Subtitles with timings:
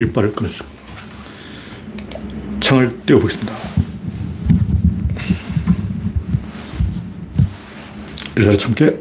[0.00, 0.64] 이빨을 끊었어.
[2.60, 3.52] 창을 띄워보겠습니다.
[8.36, 8.98] 일자리 참깨.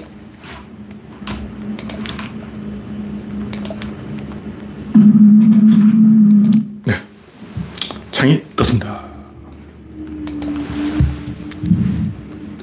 [6.85, 6.95] 네.
[8.11, 9.07] 창이 떴습니다.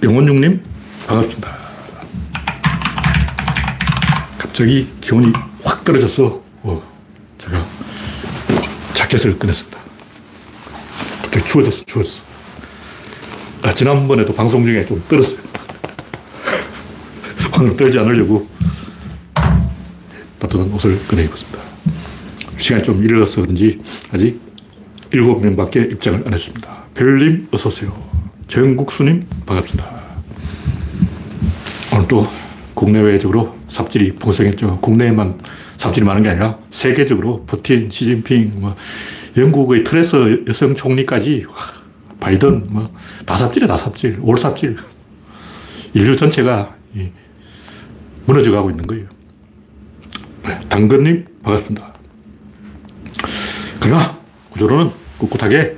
[0.02, 0.60] 영원중님,
[1.06, 1.56] 반갑습니다.
[4.38, 5.32] 갑자기 기온이
[5.62, 6.43] 확 떨어졌어.
[9.14, 9.78] 자켓을 꺼냈습니다.
[11.22, 12.22] 갑자기 추워졌어, 추웠어.
[13.62, 15.38] 아, 지난번에도 방송 중에 좀 떨었어요.
[17.58, 18.46] 오늘 떨지 않으려고
[20.38, 21.60] 따뜻한 옷을 꺼내 입었습니다.
[22.58, 23.80] 시간이 좀 일러서 그런지
[24.12, 24.40] 아직
[25.10, 26.84] 7명밖에 입장을 안 했습니다.
[26.94, 27.92] 별님, 어서오세요.
[28.48, 30.04] 정국수님, 반갑습니다.
[31.92, 32.28] 오늘 또
[32.74, 34.78] 국내외적으로 삽질이 풍성했죠.
[34.80, 35.38] 국내에만
[35.84, 38.74] 삽질이 많은 게 아니라 세계적으로 푸틴, 시진핑, 뭐
[39.36, 41.46] 영국의 트레서 여성 총리까지
[42.20, 42.84] 바이든 뭐
[43.26, 44.76] 다 삽질이야 다 삽질, 올 삽질.
[45.94, 46.74] 인류 전체가
[48.26, 49.06] 무너져 가고 있는 거예요.
[50.44, 51.94] 네, 당근님 반갑습니다.
[53.80, 54.18] 그러나
[54.50, 55.76] 구조로는 꿋꿋하게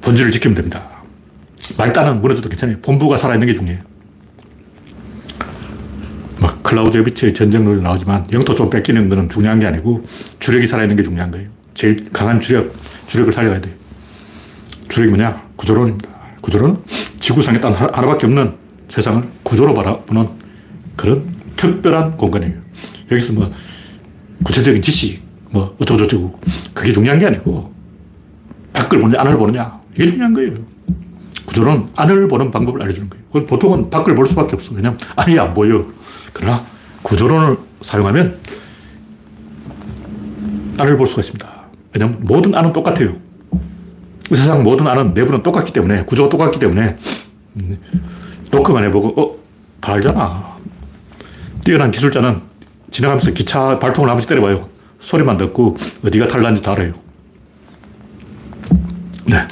[0.00, 1.02] 본질을 지키면 됩니다.
[1.76, 2.78] 말단은 무너져도 괜찮아요.
[2.80, 3.82] 본부가 살아있는 게 중요해요.
[6.68, 10.04] 막 클라우제비치의 전쟁론이 나오지만 영토 좀 뺏기는 거는 중요한 게 아니고
[10.38, 11.48] 주력이 살아있는 게 중요한 거예요.
[11.72, 12.74] 제일 강한 주력,
[13.06, 13.74] 주력을 살려야 돼요.
[14.88, 15.48] 주력이 뭐냐?
[15.56, 16.08] 구조론입니다.
[16.42, 16.76] 구조론은
[17.20, 18.54] 지구상에 단 하나밖에 없는
[18.88, 20.28] 세상을 구조로 바라보는
[20.96, 22.54] 그런 특별한 공간이에요.
[23.10, 23.52] 여기서 뭐
[24.44, 26.38] 구체적인 지식, 뭐 어쩌고저쩌고
[26.74, 27.72] 그게 중요한 게 아니고
[28.72, 30.56] 밖을 보느냐 안을 보느냐 이게 중요한 거예요.
[31.48, 33.46] 구조는 안을 보는 방법을 알려주는 거예요.
[33.46, 34.74] 보통은 밖을 볼 수밖에 없어.
[34.74, 35.86] 왜냐면 안이 안 보여.
[36.34, 36.62] 그러나
[37.02, 38.38] 구조론을 사용하면
[40.76, 41.48] 안을 볼 수가 있습니다.
[41.94, 43.16] 왜냐면 모든 안은 똑같아요.
[44.28, 46.98] 세상 모든 안은 내부는 똑같기 때문에, 구조가 똑같기 때문에,
[48.52, 49.38] 노크만 해보고, 어,
[49.80, 50.58] 다 알잖아.
[51.64, 52.42] 뛰어난 기술자는
[52.90, 54.68] 지나가면서 기차 발통을 한 번씩 때려봐요.
[55.00, 56.92] 소리만 듣고 어디가 탈난지 다 알아요.
[59.24, 59.48] 네.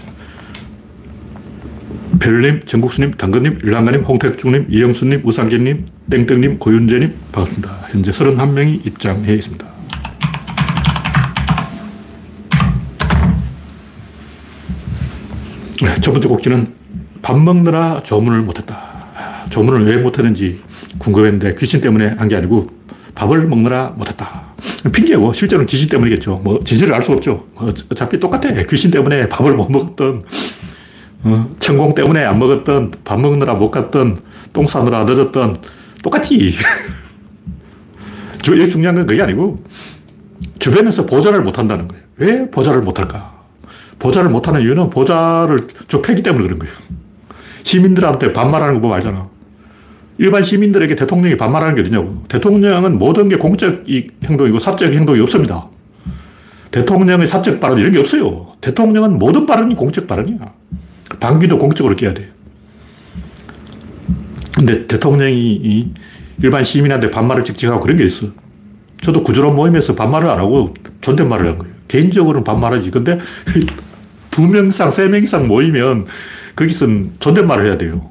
[2.21, 7.71] 별님, 정국수님, 당근님, 일랑가님, 홍택중님, 이영수님, 우상진님, 땡땡님, 고윤재님, 반갑습니다.
[7.91, 9.67] 현재 31명이 입장해 있습니다.
[15.83, 16.73] 네, 첫 번째 곡지는
[17.23, 18.79] 밥 먹느라 조문을 못했다.
[19.51, 20.61] 조문을 왜 못했는지
[20.99, 22.69] 궁금했는데 귀신 때문에 한 게 아니고
[23.15, 24.47] 밥을 먹느라 못했다.
[24.93, 26.41] 핑계고 실제로는 귀신 때문이겠죠.
[26.45, 27.47] 뭐 진실을 알 수 없죠.
[27.55, 28.51] 뭐 어차피 똑같아.
[28.69, 30.23] 귀신 때문에 밥을 못 먹었던
[31.25, 34.19] 어, 천공 때문에 안 먹었던, 밥 먹느라 못 갔던,
[34.53, 35.57] 똥 싸느라 늦었던,
[36.03, 36.55] 똑같지.
[38.43, 39.63] 제일 중요한 건 그게 아니고,
[40.59, 42.05] 주변에서 보좌를 못 한다는 거예요.
[42.17, 43.35] 왜 보좌를 못 할까?
[43.99, 46.75] 보좌를 못 하는 이유는 보좌를 좁히기 때문에 그런 거예요.
[47.63, 49.29] 시민들한테 반말하는 거 보면 알잖아.
[50.19, 52.25] 일반 시민들에게 대통령이 반말하는 게 어디냐고.
[52.29, 53.85] 대통령은 모든 게 공적
[54.25, 55.69] 행동이고 사적 행동이 없습니다.
[56.71, 58.47] 대통령의 사적 발언 이런 게 없어요.
[58.61, 60.39] 대통령은 모든 발언이 공적 발언이야.
[61.21, 62.31] 방귀도 공적으로 껴야 돼.
[64.55, 65.93] 근데 대통령이
[66.43, 68.29] 일반 시민한테 반말을 직직하고 그런 게 있어.
[69.03, 71.75] 저도 구조론 모임에서 반말을 안 하고 존댓말을 한 거예요.
[71.89, 72.91] 개인적으로는 반말하지.
[72.91, 73.19] 근데
[74.31, 76.07] 두 명 이상, 세 명 이상 모이면
[76.57, 78.11] 거기서는 존댓말을 해야 돼요.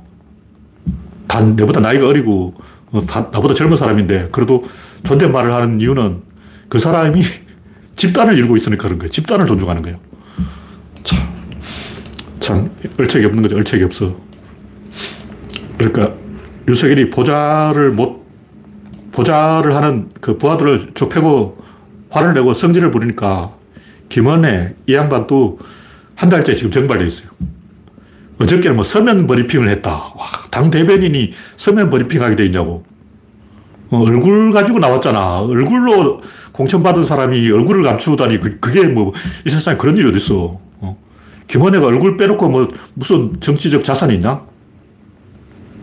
[1.28, 2.56] 단, 내보다 나이가 어리고,
[2.92, 4.64] 어, 다, 나보다 젊은 사람인데, 그래도
[5.04, 6.22] 존댓말을 하는 이유는
[6.70, 7.22] 그 사람이
[7.96, 9.10] 집단을 이루고 있으니까 그런 거예요.
[9.10, 9.98] 집단을 존중하는 거예요.
[11.04, 11.35] 참.
[12.46, 12.70] 참,
[13.00, 13.56] 얼척이 없는 거죠.
[13.58, 14.16] 얼척이 없어.
[15.80, 16.14] 그러니까,
[16.68, 18.24] 유석열이 보좌를 못,
[19.12, 21.58] 보좌를 하는 그 부하들을 좁히고
[22.12, 23.52] 화를 내고 성질을 부리니까
[24.10, 25.58] 김원혜, 이 양반도
[26.14, 27.30] 한 달째 지금 정발돼 있어요.
[28.38, 29.92] 어저께는 뭐 서면 브리핑을 했다.
[29.92, 32.86] 와, 당 대변인이 서면 브리핑 하게 돼 있냐고.
[33.90, 35.40] 어, 얼굴 가지고 나왔잖아.
[35.40, 39.14] 얼굴로 공천받은 사람이 얼굴을 감추다니, 그, 그게 뭐,
[39.48, 40.65] 이 세상에 그런 일이 어딨어.
[41.48, 44.42] 김원혜가 얼굴 빼놓고 뭐 무슨 정치적 자산이 있나?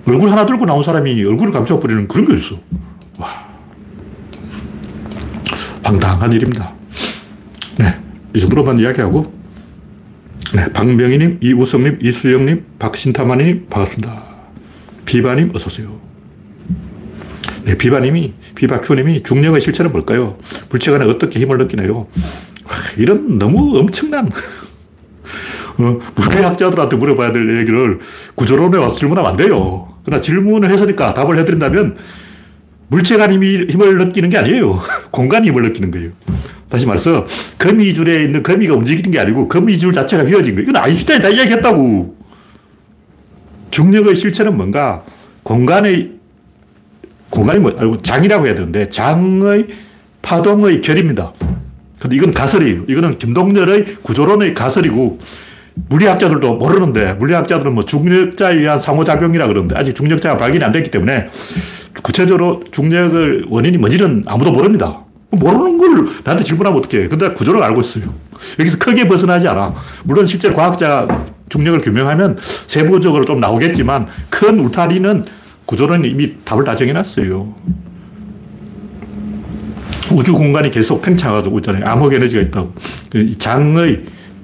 [0.07, 2.59] 얼굴 하나 들고 나온 사람이 얼굴을 감춰버리는 그런 게 있어.
[3.19, 3.29] 와.
[5.85, 6.73] 황당한 일입니다.
[7.79, 7.99] 네.
[8.35, 9.33] 이 정도로만 이야기하고,
[10.55, 10.73] 네.
[10.73, 14.23] 박명희님, 이우성님, 이수영님, 박신타마님, 반갑습니다.
[15.05, 16.01] 비바님, 어서오세요.
[17.65, 17.77] 네.
[17.77, 20.39] 비바님이, 비바큐님이 중력의 실체는 뭘까요?
[20.69, 21.99] 불체간에 어떻게 힘을 느끼나요?
[21.99, 24.29] 와, 이런 너무 엄청난
[25.79, 28.01] 어, 물리학자들한테 물어봐야 될 얘기를
[28.35, 29.89] 구조론에 와서 질문하면 안 돼요.
[30.05, 31.97] 그러나 질문을 했으니까 답을 해드린다면
[32.89, 34.79] 물체가 힘을 느끼는 게 아니에요.
[35.11, 36.11] 공간이 힘을 느끼는 거예요.
[36.69, 37.27] 다시 말해서
[37.59, 40.71] 거미줄에 있는 거미가 움직이는 게 아니고 거미줄 자체가 휘어진 거예요.
[40.71, 42.17] 이건 아인슈타인이 다 이야기했다고.
[43.71, 45.03] 중력의 실체는 뭔가
[45.43, 46.13] 공간의
[47.31, 49.69] 공간이 뭐, 아니고 장이라고 해야 되는데 장의
[50.21, 51.33] 파동의 결입니다.
[51.99, 52.85] 근데 이건 가설이에요.
[52.89, 55.19] 이거는 김동렬의 구조론의 가설이고
[55.75, 61.29] 물리학자들도 모르는데 물리학자들은 뭐 중력자에 의한 상호작용이라 그러는데 아직 중력자가 발견이 안 됐기 때문에
[62.03, 65.01] 구체적으로 중력의 원인이 뭔지는 아무도 모릅니다.
[65.31, 67.09] 모르는 걸 나한테 질문하면 어떡해.
[67.09, 68.05] 근데 구조를 알고 있어요.
[68.59, 69.75] 여기서 크게 벗어나지 않아.
[70.05, 71.07] 물론 실제로 과학자
[71.49, 72.37] 중력을 규명하면
[72.67, 75.25] 세부적으로 좀 나오겠지만 큰 울타리는
[75.65, 77.55] 구조론이 이미 답을 다 정해놨어요.
[80.13, 81.87] 우주 공간이 계속 팽창하고 있잖아요.
[81.87, 82.73] 암흑 에너지가 있다고.
[83.11, 84.03] 그 장의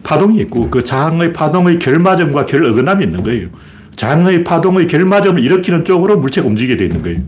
[0.08, 3.48] 파동이 있고 그 장의 파동의 결마점과 결어긋남이 있는 거예요.
[3.94, 7.20] 장의 파동의 결마점을 일으키는 쪽으로 물체가 움직이게 되어 있는 거예요.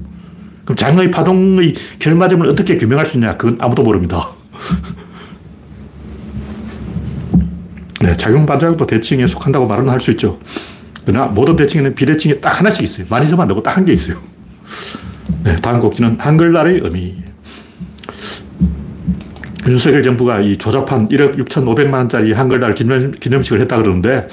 [0.65, 3.37] 그럼 장의 파동의 결마점을 어떻게 규명할 수 있냐?
[3.37, 4.29] 그건 아무도 모릅니다.
[8.01, 10.39] 네, 작용 반작용도 대칭에 속한다고 말은 할 수 있죠.
[11.05, 13.05] 그러나 모든 대칭에는 비대칭이 딱 하나씩 있어요.
[13.11, 14.17] 많이 쓰면 안 되고 딱 한 개 있어요.
[15.45, 17.17] 네, 다음 곡지는 한글날의 의미.
[19.67, 24.27] 윤석열 정부가 이 조잡한 1억 6,500만 원짜리 한글날 기념, 기념식을 했다 그러는데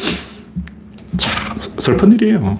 [1.17, 2.59] 참 슬픈 일이에요.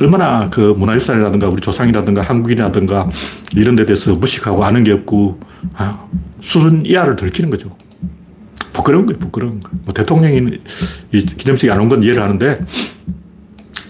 [0.00, 3.08] 얼마나 그 문화유산이라든가 우리 조상이라든가 한국인이라든가
[3.54, 5.38] 이런 데 대해서 무식하고 아는 게 없고
[5.74, 6.06] 아,
[6.40, 7.76] 수준 이하를 들키는 거죠.
[8.72, 9.70] 부끄러운 거예요, 부끄러운 거.
[9.84, 10.58] 뭐 대통령이
[11.12, 12.64] 이 기념식에 안 온 건 이해를 하는데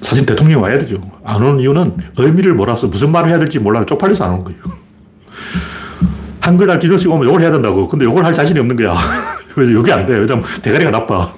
[0.03, 1.01] 사실 대통령이 와야 되죠.
[1.25, 4.61] 안 오는 이유는 의미를 몰라서 무슨 말을 해야 될지 몰라 쪽팔려서 안 오는 거예요.
[6.43, 7.87] 한글날 기념식 오면 욕을 해야 된다고.
[7.89, 8.95] 근데 욕을 할 자신이 없는 거야.
[9.57, 10.15] 왜 여기 안 돼?
[10.15, 11.33] 왜냐면 대가리가 나빠.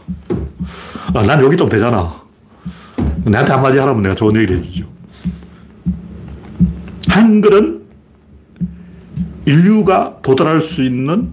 [1.12, 2.14] 아, 난 여기 좀 되잖아.
[3.24, 4.86] 나한테 한마디 하라면 내가 좋은 얘기를 해주죠.
[7.08, 7.82] 한글은
[9.44, 11.32] 인류가 도달할 수 있는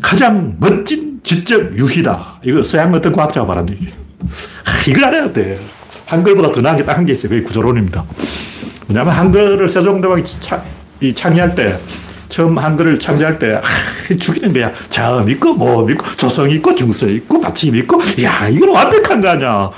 [0.00, 2.40] 가장 멋진 지적 유희다.
[2.44, 3.94] 이거 서양 어떤 과학자가 말한 얘기예요.
[4.64, 5.60] 아, 이걸 알아야 돼.
[6.06, 7.28] 한글보다 더 나은 게 딱한게 있어요.
[7.28, 8.04] 그게 구조론입니다.
[8.88, 10.24] 왜냐하면 한글을 세종대왕이
[11.14, 11.78] 창의할 때
[12.30, 13.60] 처음 한글을 창제할 때 아,
[14.18, 14.70] 죽이는 거야.
[14.88, 19.70] 자음 있고 모음 있고 조성 있고 중성 있고 받침 있고 야 이건 완벽한 거 아니야.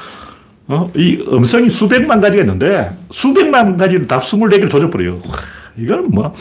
[0.69, 0.91] 어?
[0.95, 5.19] 이 음성이 수백만 가지가 있는데 수백만 가지를 다 24개를 조져버려요.
[5.77, 6.33] 이건 뭐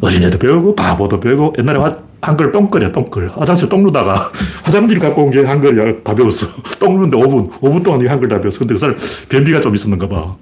[0.00, 4.30] 어린애도 배우고 바보도 배우고 옛날에 화, 한글 똥글이야 똥글 화장실 똥 누다가
[4.64, 6.46] 화장지를 갖고 온 게 한글이야 다 배웠어
[6.78, 8.96] 똥 누는데 5분 5분 동안 한글 다 배웠어 근데 그 사람
[9.28, 10.36] 변비가 좀 있었는가 봐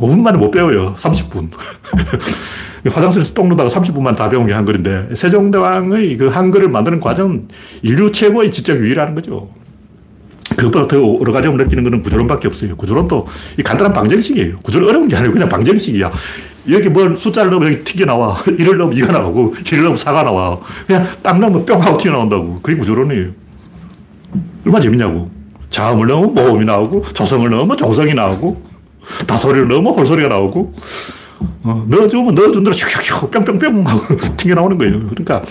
[0.00, 1.48] 5분 만에 못 배워요 30분
[2.88, 7.48] 화장실에서 똥 누다가 30분만 다 배운 게 한글인데 세종대왕의 그 한글을 만드는 과정은
[7.82, 9.50] 인류 최고의 지적 유의라는 거죠.
[10.56, 12.76] 그것보다 더 여러 가지 느끼는 것은 구조론밖에 없어요.
[12.76, 13.26] 구조론도
[13.58, 14.58] 이 간단한 방정식이에요.
[14.58, 16.10] 구조는 어려운 게 아니고 그냥 방정식이야.
[16.68, 18.36] 여기 뭘 숫자를 넣으면 여기 튀겨 나와.
[18.36, 20.58] 1을 넣으면 2가 나오고, 1을 넣으면 4가 나와.
[20.86, 22.60] 그냥 딱 넣으면 뿅 하고 튀어나온다고.
[22.60, 23.30] 그게 구조론이에요.
[24.66, 25.30] 얼마나 재밌냐고.
[25.70, 28.62] 자음을 넣으면 모음이 나오고, 조성을 넣으면 조성이 나오고,
[29.26, 30.74] 다소리를 넣으면 홀소리가 나오고,
[31.62, 35.08] 어, 넣어주면 넣어준 대로 슉슉슉 뿅뿅뿅 하고 튕겨나오는 거예요.
[35.08, 35.42] 그러니까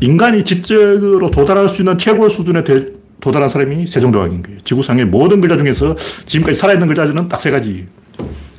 [0.00, 2.86] 인간이 지적으로 도달할 수 있는 최고 수준에 대,
[3.20, 4.60] 도달한 사람이 세종대왕인 거예요.
[4.60, 5.96] 지구상의 모든 글자 중에서
[6.26, 7.86] 지금까지 살아있는 글자는 딱세 가지.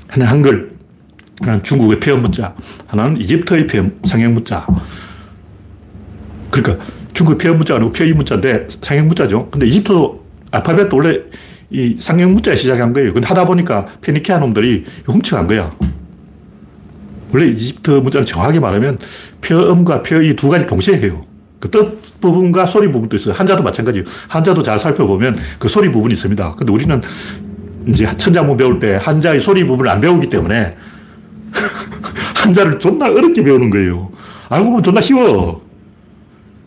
[0.07, 0.71] 하나는 한글,
[1.42, 2.56] 하나는 중국의 표현 문자,
[2.88, 4.66] 하나는 이집트의 표현, 상형 문자.
[6.51, 6.83] 그러니까
[7.13, 9.49] 중국 표현 문자가 아니고 표의 문자인데 상형 문자죠.
[9.49, 11.19] 근데 이집트도 알파벳도 원래
[11.69, 13.14] 이 상형 문자에 시작한 거예요.
[13.14, 15.71] 근데 하다 보니까 페니키아 놈들이 훔쳐간 거야.
[17.31, 18.98] 원래 이집트 문자는 정확하게 말하면
[19.42, 21.26] 표음과 표의 두 가지 동시에 해요.
[21.59, 23.33] 그 뜻 부분과 소리 부분도 있어요.
[23.33, 24.06] 한자도 마찬가지예요.
[24.28, 26.54] 한자도 잘 살펴보면 그 소리 부분이 있습니다.
[26.57, 27.02] 근데 우리는
[27.88, 30.76] 이제 천자문 배울 때 한자의 소리 부분을 안 배우기 때문에
[32.36, 34.09] 한자를 존나 어렵게 배우는 거예요.
[34.50, 35.62] 알고 보면 존나 쉬워.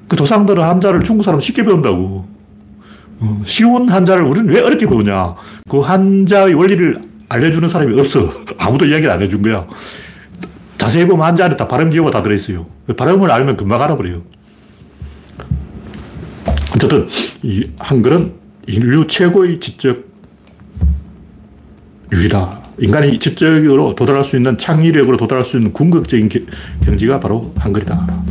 [0.09, 2.27] 그 조상들은 한자를 중국 사람 쉽게 배운다고.
[3.21, 5.35] 어, 쉬운 한자를 우리는 왜 어렵게 배우냐.
[5.71, 8.31] 그 한자의 원리를 알려주는 사람이 없어.
[8.59, 9.67] 아무도 이야기를 안 해준 거야.
[10.83, 12.67] 자세히 보면 한자 안에 다 발음 기호가 다 들어있어요.
[12.89, 14.21] 그 발음을 알면 금방 알아버려요.
[16.75, 17.07] 어쨌든,
[17.43, 18.33] 이 한글은
[18.67, 20.05] 인류 최고의 지적
[22.13, 22.63] 유희다.
[22.81, 26.29] 인간이 지적으로 도달할 수 있는 창의력으로 도달할 수 있는 궁극적인
[26.85, 28.25] 경지가 바로 한글이다.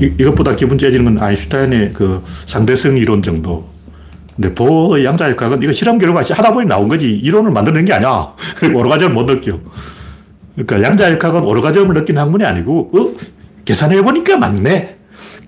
[0.00, 3.68] 이, 이것보다 기분 째지는 건 아인슈타인의 그 상대성 이론 정도.
[4.36, 7.10] 근데 보의 양자역학은 이거 실험 결과 하다 보니 나온 거지.
[7.10, 8.34] 이론을 만드는 게 아니야.
[8.62, 9.58] 여러 가지를 못 느껴.
[10.54, 13.16] 그러니까 양자역학은 오르가즘을 느낀 학문이 아니고, 어?
[13.64, 14.98] 계산해보니까 맞네.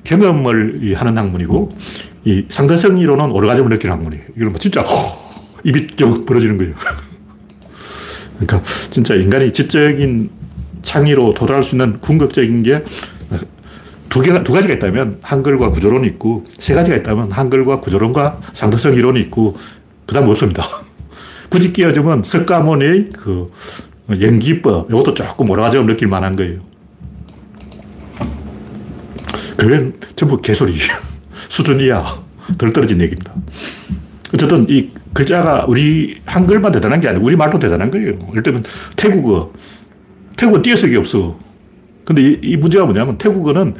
[0.05, 1.71] 경험을 하는 학문이고,
[2.25, 4.25] 이 상대성 이론은 오르가즘을 느끼는 학문이에요.
[4.37, 5.19] 이걸 뭐 진짜, 허,
[5.65, 6.75] 입이 쭉 벌어지는 거예요.
[8.39, 10.31] 그러니까 진짜 인간이 지적인
[10.83, 12.85] 창의로 도달할 수 있는 궁극적인 게
[14.15, 19.19] 두 개가, 두 가지가 있다면 한글과 구조론이 있고 세 가지가 있다면 한글과 구조론과 상대성 이론이
[19.23, 19.57] 있고
[20.07, 20.63] 그 다음 없습니다.
[21.51, 23.51] 굳이 끼워주면 석가모니의 그
[24.11, 26.61] 연기법, 이것도 조금 오라가지고 느낄 만한 거예요.
[29.57, 30.75] 그건 전부 개소리.
[31.49, 32.05] 수준 이야.
[32.59, 33.33] 덜 떨어진 얘기입니다.
[34.35, 38.19] 어쨌든 이 글자가 우리 한글만 대단한 게 아니고 우리 말도 대단한 거예요.
[38.31, 38.65] 예를 들면
[38.97, 39.53] 태국어.
[40.37, 41.39] 태국은 띄어쓰기 없어.
[42.05, 43.75] 근데 이, 이 문제가 뭐냐면 태국어는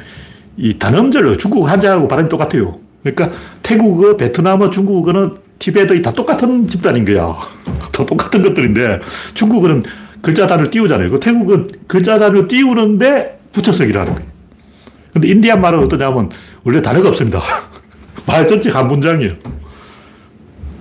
[0.57, 2.77] 이 단음절로 중국어 한자하고 발음이 똑같아요.
[3.03, 7.35] 그러니까 태국어, 베트남어, 중국어는 티베트 다 똑같은 집단인 거야.
[7.91, 8.99] 다 똑같은 것들인데
[9.33, 9.83] 중국어는
[10.25, 11.11] 글자 단을 띄우잖아요.
[11.11, 14.27] 그 태국은 글자 단을 띄우는데 붙여쓰기라는 거예요.
[15.13, 16.31] 근데 인디안 말은 어떠냐면
[16.63, 17.39] 원래 단어가 없습니다.
[18.25, 19.33] 말 전체 한 문장이에요.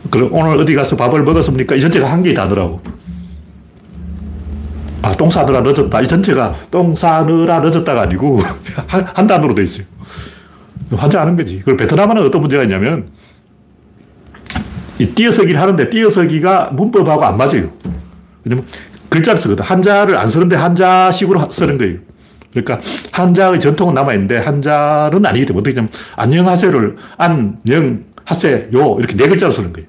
[0.09, 1.75] 그럼 오늘 어디 가서 밥을 먹었습니까?
[1.75, 2.81] 이 전체가 한 개의 단어라고.
[5.03, 6.01] 아, 똥 싸느라 늦었다.
[6.01, 8.41] 이 전체가 똥 싸느라 늦었다가 아니고
[8.89, 9.85] 한, 한 단어로 돼 있어요.
[10.91, 11.61] 환장하는 거지.
[11.63, 13.11] 그리고 베트남은 어떤 문제가 있냐면
[14.99, 17.71] 이 띄어쓰기를 하는데 띄어쓰기가 문법하고 안 맞아요.
[18.43, 18.65] 왜냐면
[19.15, 19.65] 글자를 쓰거든.
[19.65, 21.99] 한자를 안 쓰는데 한자식으로 쓰는 거예요.
[22.51, 22.81] 그러니까
[23.13, 29.73] 한자의 전통은 남아있는데 한자는 아니기 때문에 어떻게 냐면 안녕하세요를 안녕하세 요 이렇게 네 글자로 쓰는
[29.73, 29.89] 거예요.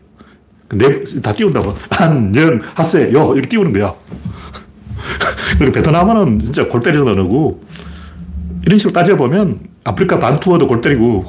[0.70, 1.74] 네, 다 띄운다고.
[1.89, 3.96] 안녕하세 요 이렇게 띄우는 거야.
[5.58, 7.63] 그리고 베트남어는 진짜 골 때리는 언어고
[8.63, 11.25] 이런 식으로 따져보면 아프리카 반투어도 골 때리고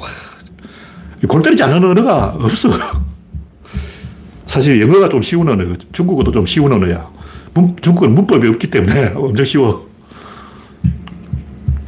[1.27, 2.69] 골 때리지 않는 언어가 없어.
[4.45, 7.16] 사실 영어가 좀 쉬운 언어, 중국어도 좀 쉬운 언어야.
[7.57, 9.87] 문, 중국어는 문법이 없기 때문에 엄청 쉬워.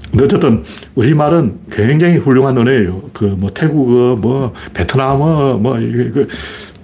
[0.09, 0.63] 근데 어쨌든
[0.95, 3.09] 우리말은 굉장히 훌륭한 언어예요.
[3.13, 5.59] 그 뭐 태국어, 뭐 베트남어,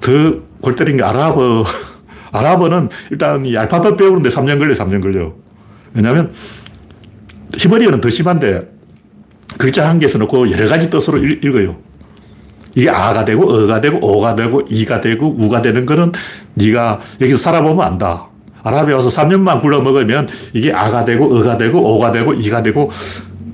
[0.01, 1.63] 뭐더골 때린 게 아랍어.
[2.31, 5.33] 아랍어는 일단 이 알파벳 배우는데 3년 걸려, 3년 걸려.
[5.93, 6.31] 왜냐면
[7.57, 8.69] 히브리어는 더 심한데
[9.57, 11.77] 글자 한개 써놓고 여러 가지 뜻으로 읽, 어요
[12.75, 16.11] 이게 아가 되고 어가 되고 오가 되고 이가 되고 우가 되는 거는
[16.55, 18.34] 네가 여기서 살아보면 안다.
[18.65, 22.89] 아랍에 와서 3년만 굴러 먹으면 이게 아가 되고 어가 되고 오가 되고 이가 되고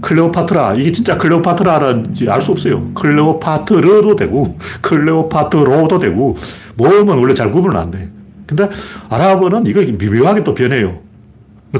[0.01, 2.91] 클레오파트라 이게 진짜 클레오파트라는지 알 수 없어요.
[2.93, 6.35] 클레오파트르도 되고 클레오파트로도 되고
[6.77, 8.09] 모음은 원래 잘 구분을 안 돼.
[8.47, 8.69] 근데
[9.09, 10.99] 아랍어는 이거 미묘하게 또 변해요.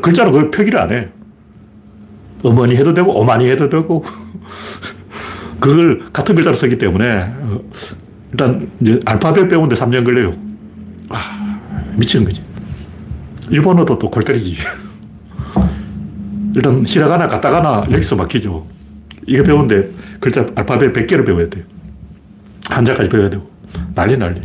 [0.01, 1.09] 글자로 그걸 표기를 안 해.
[2.43, 4.03] 어머니 해도 되고 어머니 해도 되고
[5.59, 7.59] 그걸 같은 글자로 쓰기 때문에 어,
[8.31, 10.33] 일단 이제 알파벳 배우는데 3년 걸려요.
[11.09, 11.59] 아,
[11.95, 12.50] 미치는 거지.
[13.51, 14.57] 일본어도 또 골 때리지.
[16.55, 18.65] 일단 히라가나 가타가나 여기서 막히죠.
[19.27, 21.63] 이거 배우는데 글자 알파벳 100개를 배워야 돼요.
[22.69, 23.49] 한자까지 배워야 되고.
[23.93, 24.41] 난리 난리.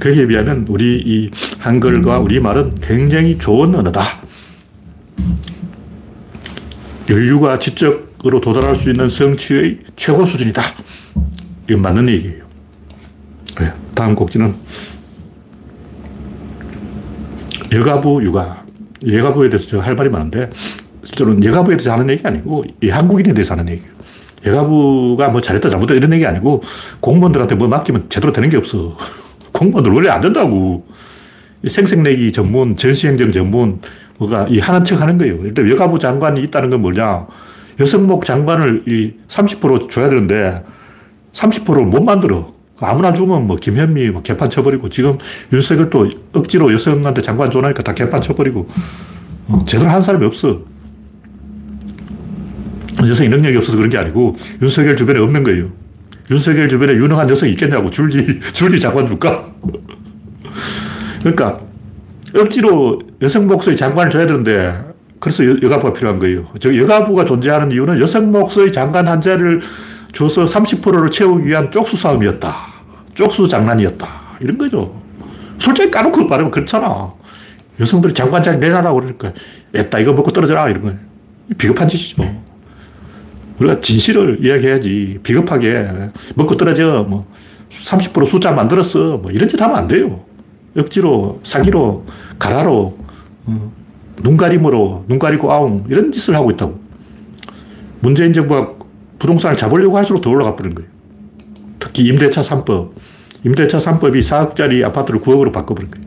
[0.00, 4.02] 거기에 비하면 우리 이 한글과 우리말은 굉장히 좋은 언어다.
[7.08, 10.62] 인류가 지적으로 도달할 수 있는 성취의 최고 수준이다.
[11.68, 12.44] 이건 맞는 얘기예요.
[13.60, 14.54] 네, 다음 곡지는
[17.72, 18.64] 여가부 육아.
[19.06, 20.50] 여가부에 대해서 할 말이 많은데,
[21.04, 23.90] 실제로는 여가부에 대해서 하는 얘기 아니고, 이 한국인에 대해서 하는 얘기예요.
[24.44, 26.62] 여가부가 뭐 잘했다 잘못했다 이런 얘기 아니고,
[27.00, 28.96] 공무원들한테 뭐 맡기면 제대로 되는 게 없어.
[29.52, 30.86] 공무원들 원래 안 된다고.
[31.66, 33.80] 생색내기 전문, 전시행정 전문,
[34.18, 35.36] 뭐가 이 하는 척 하는 거예요.
[35.42, 37.26] 일단 여가부 장관이 있다는 건 뭐냐.
[37.80, 40.62] 여성복 장관을 이 30% 줘야 되는데
[41.32, 42.55] 30%를 못 만들어.
[42.80, 45.16] 아무나 주면 뭐 김현미 뭐 개판 쳐버리고 지금
[45.52, 48.68] 윤석열 또 억지로 여성한테 장관 줘놓으니까 다 개판 쳐버리고
[49.48, 50.60] 어, 제대로 한 사람이 없어.
[53.06, 55.70] 여성이 능력이 없어서 그런 게 아니고 윤석열 주변에 없는 거예요.
[56.30, 59.48] 윤석열 주변에 유능한 여성이 있겠냐고 줄리, 줄리 장관 줄까?
[61.20, 61.60] 그러니까
[62.34, 64.76] 억지로 여성 목소리 장관을 줘야 되는데
[65.20, 66.46] 그래서 여, 가부가 필요한 거예요.
[66.58, 69.60] 저 여가부가 존재하는 이유는 여성 목소리 장관 한 자리를
[70.16, 72.56] 줘서 30%를 채우기 위한 쪽수 싸움이었다.
[73.12, 74.08] 쪽수 장난이었다.
[74.40, 75.02] 이런 거죠.
[75.58, 77.12] 솔직히 까놓고 말하면 그렇잖아.
[77.78, 79.34] 여성들이 장관 자리 내놔라고 그러니까
[79.74, 80.98] 애따 이거 먹고 떨어져라 이런 거예요.
[81.58, 82.24] 비겁한 짓이죠.
[83.58, 85.86] 우리가 진실을 이야기해야지 비겁하게
[86.34, 87.30] 먹고 떨어져 뭐
[87.68, 90.24] 30% 숫자 만들었어 뭐 이런 짓 하면 안 돼요.
[90.78, 92.06] 억지로 사기로
[92.38, 92.96] 가라로
[93.44, 93.72] 어,
[94.22, 96.80] 눈가림으로 눈 가리고 아웅 이런 짓을 하고 있다고.
[98.00, 98.75] 문재인 정부가
[99.18, 100.88] 부동산을 잡으려고 할수록 더 올라가 버린 거예요.
[101.78, 102.90] 특히 임대차 3법.
[103.44, 106.06] 임대차 3법이 4억짜리 아파트를 9억으로 바꿔버린 거예요.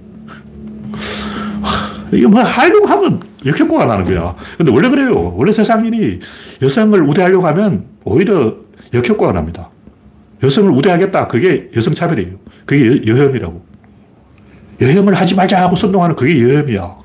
[2.11, 4.35] 이게 뭐 하려고 하면 역효과가 나는 거야.
[4.57, 5.33] 근데 원래 그래요.
[5.35, 6.19] 원래 세상인이
[6.61, 8.55] 여성을 우대하려고 하면 오히려
[8.93, 9.69] 역효과가 납니다.
[10.43, 11.27] 여성을 우대하겠다.
[11.27, 12.35] 그게 여성차별이에요.
[12.65, 13.65] 그게 여, 여혐이라고.
[14.81, 16.97] 여혐을 하지 말자 하고 선동하는 그게 여혐이야.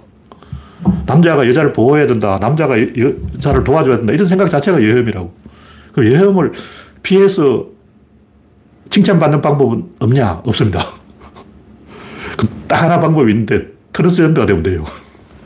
[1.07, 2.39] 남자가 여자를 보호해야 된다.
[2.41, 4.13] 남자가 여, 자를 도와줘야 된다.
[4.13, 5.44] 이런 생각 자체가 여혐이라고.
[5.95, 6.53] 그 여혐을
[7.03, 7.67] 피해서
[8.91, 10.43] 칭찬받는 방법은 없냐?
[10.45, 10.81] 없습니다.
[12.37, 14.85] 그딱 하나 방법이 있는데 트랜스젠더가 되면 돼요.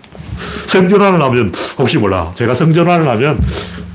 [0.66, 2.30] 성전환을 하면 혹시 몰라.
[2.34, 3.40] 제가 성전환을 하면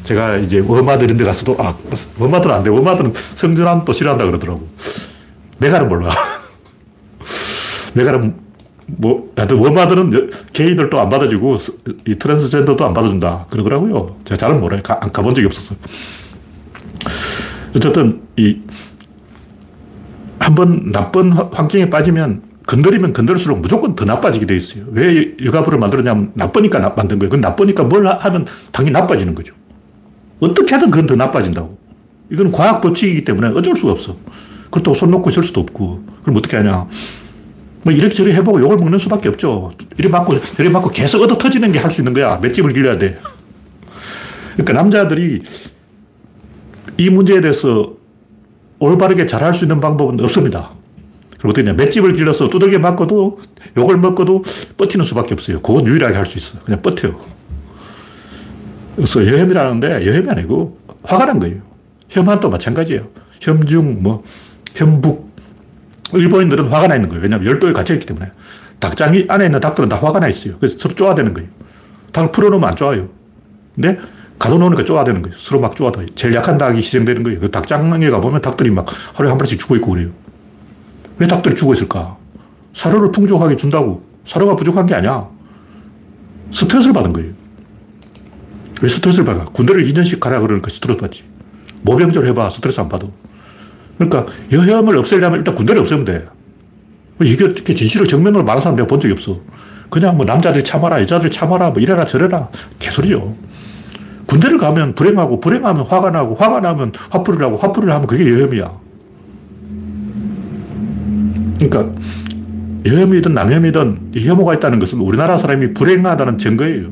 [0.04, 1.76] 제가 이제 워마드 이런 데 가서도 아,
[2.20, 2.70] 워마드는 안 돼.
[2.70, 4.68] 워마드는 성전환 또 싫어한다 그러더라고.
[5.58, 6.12] 내가는 몰라.
[7.94, 8.36] 내가는
[8.86, 11.58] 뭐, 하여튼 워마드는 게이들도 안 받아주고
[12.08, 13.46] 이 트랜스젠더도 안 받아준다.
[13.50, 14.18] 그러더라고요.
[14.26, 14.82] 제가 잘은 몰라요.
[14.84, 15.76] 가, 가본 적이 없어서.
[17.76, 18.60] 어쨌든 이
[20.40, 24.84] 한 번 나쁜 환경에 빠지면 건드리면 건드릴수록 무조건 더 나빠지게 돼 있어요.
[24.92, 27.30] 왜 여가부를 만들었냐면 나쁘니까 만든 거예요.
[27.30, 29.54] 그 나쁘니까 뭘 하면 당연히 나빠지는 거죠.
[30.42, 31.78] 어떻게 하든 그건 더 나빠진다고.
[32.30, 34.18] 이건 과학 법칙이기 때문에 어쩔 수가 없어.
[34.70, 36.04] 그렇다고 손 놓고 있을 수도 없고.
[36.24, 36.88] 그럼 어떻게 하냐.
[37.84, 39.72] 뭐 이렇게저렇게 해보고 욕을 먹는 수밖에 없죠.
[39.98, 42.38] 이리 맞고 저리 맞고 계속 얻어 터지는 게 할 수 있는 거야.
[42.42, 43.18] 맷집을 길러야 돼.
[44.56, 45.42] 그러니까 남자들이
[46.98, 47.94] 이 문제에 대해서
[48.80, 50.72] 올바르게 잘할 수 있는 방법은 없습니다.
[51.38, 51.74] 그럼 어떻냐.
[51.74, 53.40] 맷집을 길러서 두들겨 맞고도
[53.78, 54.44] 욕을 먹고도
[54.78, 55.62] 버티는 수밖에 없어요.
[55.62, 56.60] 그건 유일하게 할 수 있어.
[56.64, 57.20] 그냥 버텨요.
[58.96, 61.58] 그래서 여혐이라는데 여혐이 아니고 화가 난 거예요.
[62.10, 63.08] 혐한도 마찬가지예요.
[63.42, 64.24] 혐중, 뭐,
[64.76, 65.34] 혐북.
[66.14, 67.24] 일본인들은 화가 나 있는 거예요.
[67.24, 68.32] 왜냐하면 열도에 갇혀있기 때문에.
[68.80, 70.58] 닭장이 안에 있는 닭들은 다 화가 나 있어요.
[70.60, 71.50] 그래서 서로 쪼아대는 거예요.
[72.12, 73.10] 닭을 풀어놓으면 안 쪼아요.
[73.74, 73.98] 근데
[74.44, 75.38] 가둬놓으니까 쪼아대는 거예요.
[75.40, 76.06] 서로 막 쪼아대요.
[76.16, 77.40] 제일 약한 닭이 희생되는 거예요.
[77.40, 80.10] 그 닭장에 가보면 닭들이 막 하루에 한 마리씩 죽어 있고 그래요.
[81.18, 82.18] 왜 닭들이 죽어 있을까?
[82.74, 84.04] 사료를 풍족하게 준다고.
[84.26, 85.30] 사료가 부족한 게 아니야.
[86.52, 87.32] 스트레스를 받은 거예요.
[88.82, 89.46] 왜 스트레스를 받아?
[89.46, 91.24] 군대를 2년씩 가라 그러니까 스트레스 받지.
[91.84, 92.50] 모병절 해봐.
[92.50, 93.08] 스트레스 안 받아.
[93.98, 96.28] 그러니까 여혐을 없애려면 일단 군대를 없애면 돼.
[97.22, 99.40] 이게 어떻게 진실을 정면으로 말하는 사람 내가 본 적이 없어.
[99.90, 102.50] 그냥 뭐 남자들이 참아라, 여자들이 참아라, 뭐 이래라 저래라.
[102.80, 103.36] 개소리죠.
[104.34, 108.72] 군대를 가면 불행하고, 불행하면 화가 나고, 화가 나면 화풀이를 하고, 화풀이를 하면 그게 여혐이야.
[111.60, 111.92] 그러니까
[112.84, 116.88] 여혐이든 남혐이든 혐오가 있다는 것은 우리나라 사람이 불행하다는 증거예요.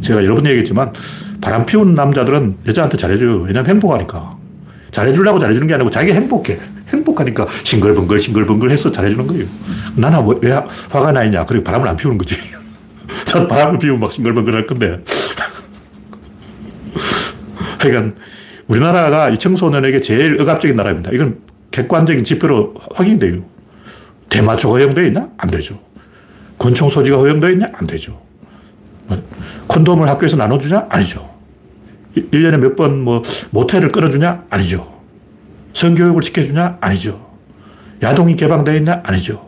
[0.00, 0.92] 제가 여러 번 얘기했지만
[1.42, 3.42] 바람 피우는 남자들은 여자한테 잘해줘요.
[3.42, 4.36] 왜냐면 행복하니까.
[4.90, 6.58] 잘해주려고 잘해주는 게 아니고 자기가 행복해.
[6.88, 9.44] 행복하니까 싱글벙글 싱글벙글 해서 잘해주는 거예요.
[9.96, 10.50] 나는 왜
[10.90, 11.44] 화가 나 있냐.
[11.44, 12.36] 그리고 바람을 안 피우는 거지.
[13.32, 14.98] 나도 바람을 피우면 막 싱글벙글 할 건데.
[17.82, 18.12] 하여간
[18.68, 21.10] 우리나라가 이 청소년에게 제일 억압적인 나라입니다.
[21.12, 21.38] 이건
[21.72, 23.42] 객관적인 지표로 확인돼요.
[24.30, 25.28] 대마초가 허용되어 있나?
[25.36, 25.78] 안 되죠.
[26.58, 27.70] 권총 소지가 허용되어 있냐?
[27.74, 28.20] 안 되죠.
[29.66, 30.86] 콘돔을 학교에서 나눠주냐?
[30.88, 31.28] 아니죠.
[32.16, 34.44] 1년에 몇 번 뭐 모텔을 끊어주냐?
[34.48, 34.90] 아니죠.
[35.74, 36.78] 성교육을 시켜주냐?
[36.80, 37.26] 아니죠.
[38.02, 39.00] 야동이 개방되어 있냐?
[39.02, 39.44] 아니죠.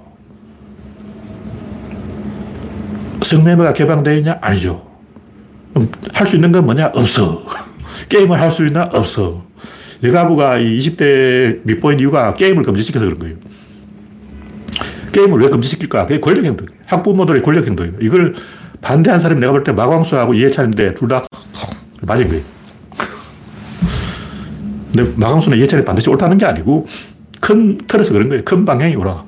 [3.23, 4.39] 성매매가 개방되어 있냐?
[4.41, 4.85] 아니죠.
[6.13, 6.91] 할 수 있는 건 뭐냐?
[6.95, 7.43] 없어.
[8.09, 8.89] 게임을 할 수 있나?
[8.93, 9.45] 없어.
[10.03, 13.37] 여가부가 20대 밑보인 이유가 게임을 금지시켜서 그런 거예요.
[15.13, 16.07] 게임을 왜 금지시킬까?
[16.07, 16.67] 그게 권력 행동.
[16.87, 17.97] 학부모들의 권력 행동이에요.
[18.01, 18.35] 이걸
[18.81, 21.25] 반대한 사람이 내가 볼 때 마광수하고 이해찬인데 둘 다
[22.07, 22.43] 맞은 거예요.
[24.95, 26.87] 근데 마광수는 이해찬이 반드시 옳다는 게 아니고
[27.41, 28.45] 큰 틀에서 그런 거예요.
[28.45, 29.25] 큰 방향이 옳아.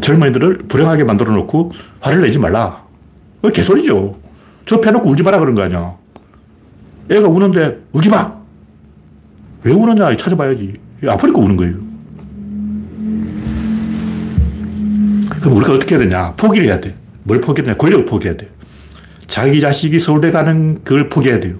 [0.00, 2.84] 젊은이들을 불행하게 만들어 놓고 화를 내지 말라.
[3.42, 4.18] 그 개소리죠.
[4.66, 5.94] 저 패놓고 울지 마라 그런 거 아니야.
[7.10, 8.32] 애가 우는데 울지 마!
[9.64, 10.74] 왜 우느냐 찾아봐야지.
[11.06, 11.74] 아프니까 우는 거예요.
[15.40, 16.34] 그럼 우리가 어떻게 해야 되냐?
[16.36, 16.94] 포기를 해야 돼.
[17.24, 17.76] 뭘 포기해야 되냐?
[17.76, 18.48] 권력을 포기해야 돼.
[19.26, 21.56] 자기 자식이 서울대 가는 걸 포기해야 돼요.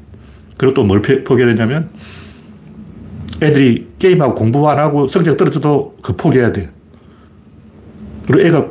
[0.57, 1.91] 그리고 또 뭘 포기해야 되냐면
[3.43, 6.71] 애들이 게임하고 공부 안 하고 성적 떨어져도 그 포기해야 돼.
[8.27, 8.67] 그리고 애가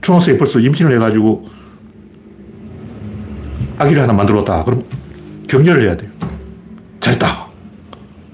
[0.00, 1.48] 중학생이 벌써 임신을 해가지고
[3.78, 4.64] 아기를 하나 만들었다.
[4.64, 4.82] 그럼
[5.48, 6.10] 격려를 해야 돼요.
[7.00, 7.48] 잘했다.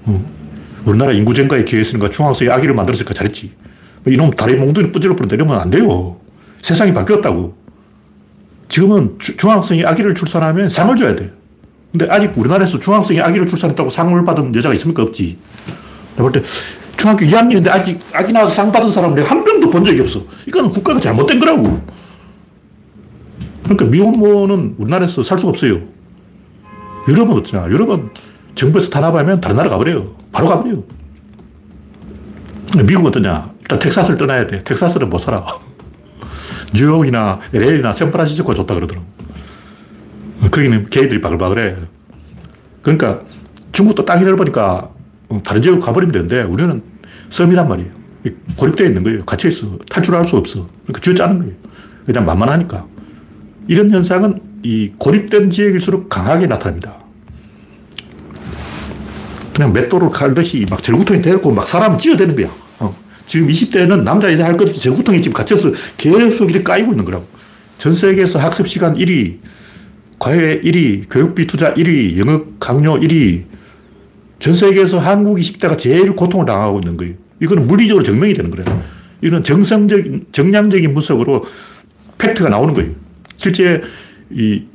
[0.09, 0.25] 응.
[0.85, 3.51] 우리나라 인구 증가에 기여했으니까 중학생이 아기를 만들었으니까 잘했지.
[4.07, 6.17] 이놈 다리 몽둥이 뿌질러 뿌려 내려면 안 돼요.
[6.61, 7.55] 세상이 바뀌었다고.
[8.69, 11.31] 지금은 주, 중학생이 아기를 출산하면 상을 줘야 돼.
[11.91, 15.01] 근데 아직 우리나라에서 중학생이 아기를 출산했다고 상을 받은 여자가 있습니까?
[15.03, 15.37] 없지.
[16.17, 16.41] 내가 볼 때
[16.97, 20.23] 중학교 2학년인데 아직 아기 나와서 상 받은 사람 내가 한 명도 본 적이 없어.
[20.47, 21.81] 이거는 국가가 잘못된 거라고.
[23.63, 25.81] 그러니까 미혼모는 우리나라에서 살 수가 없어요.
[27.07, 27.67] 유럽은 어쩌냐.
[27.69, 28.09] 유럽은
[28.55, 30.15] 정부에서 탄압하면 다른 나라 가버려요.
[30.31, 30.83] 바로 가버려요.
[32.85, 33.51] 미국은 어떠냐.
[33.61, 34.63] 일단 텍사스를 떠나야 돼.
[34.63, 35.45] 텍사스는 못 살아.
[36.73, 39.05] 뉴욕이나 LA나 샌프란시스코가 좋다 그러더라고.
[40.51, 41.75] 거기는 게이들이 바글바글해.
[42.81, 43.21] 그러니까
[43.71, 44.89] 중국도 땅이 넓으니까
[45.43, 46.81] 다른 지역 가버리면 되는데 우리는
[47.29, 47.91] 섬이란 말이에요.
[48.57, 49.25] 고립되어 있는 거예요.
[49.25, 49.77] 갇혀 있어.
[49.89, 50.67] 탈출할 수 없어.
[50.83, 51.53] 그러니까 쥐어 짜는 거예요.
[52.05, 52.85] 그냥 만만하니까.
[53.67, 56.95] 이런 현상은 이 고립된 지역일수록 강하게 나타납니다.
[59.53, 62.49] 그냥 맷돌을 갈듯이 막 절구통이 되고 막 사람 찌어대는 거야.
[62.79, 62.95] 어.
[63.27, 67.27] 지금 20대는 남자, 여자 할 것 없이 절구통에 지금 갇혀서 계속 이렇게 까이고 있는 거라고.
[67.77, 69.37] 전 세계에서 학습 시간 1위,
[70.17, 73.43] 과외 1위, 교육비 투자 1위, 영역 강요 1위.
[74.39, 77.13] 전 세계에서 한국 20대가 제일 고통을 당하고 있는 거예요.
[77.39, 78.83] 이거는 물리적으로 증명이 되는 거예요.
[79.21, 81.45] 이런 정성적인, 정량적인 분석으로
[82.17, 82.91] 팩트가 나오는 거예요.
[83.37, 83.81] 실제
[84.31, 84.65] 이,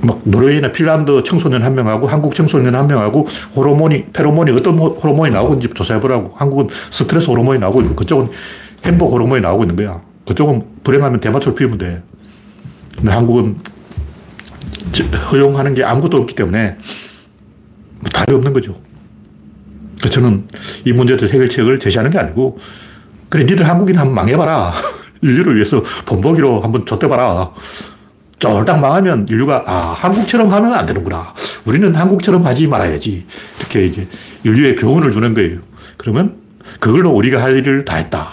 [0.00, 5.54] 막 노르웨이나 핀란드 청소년 한 명하고 한국 청소년 한 명하고 호르몬이, 페로몬이 어떤 호르몬이 나오고
[5.54, 6.34] 있는지 조사해보라고.
[6.34, 8.28] 한국은 스트레스 호르몬이 나오고 있고 그쪽은
[8.84, 10.02] 행복 호르몬이 나오고 있는 거야.
[10.26, 12.02] 그쪽은 불행하면 대마초를 피우면 돼.
[12.96, 13.58] 근데 한국은
[15.30, 16.76] 허용하는 게 아무것도 없기 때문에
[18.00, 18.76] 뭐 답이 없는 거죠.
[20.10, 20.48] 저는
[20.84, 22.58] 이 문제에 대해서 해결책을 제시하는 게 아니고,
[23.28, 24.72] 그래, 니들 한국인 한번 망해봐라.
[25.22, 27.50] 인류를 위해서 본보기로 한번 줬대봐라.
[28.38, 31.32] 쫄딱 망하면 인류가, 아, 한국처럼 하면 안 되는구나.
[31.64, 33.24] 우리는 한국처럼 하지 말아야지.
[33.60, 34.08] 이렇게 이제
[34.42, 35.60] 인류에 교훈을 주는 거예요.
[35.96, 36.36] 그러면
[36.80, 38.28] 그걸로 우리가 할 일을 다 했다.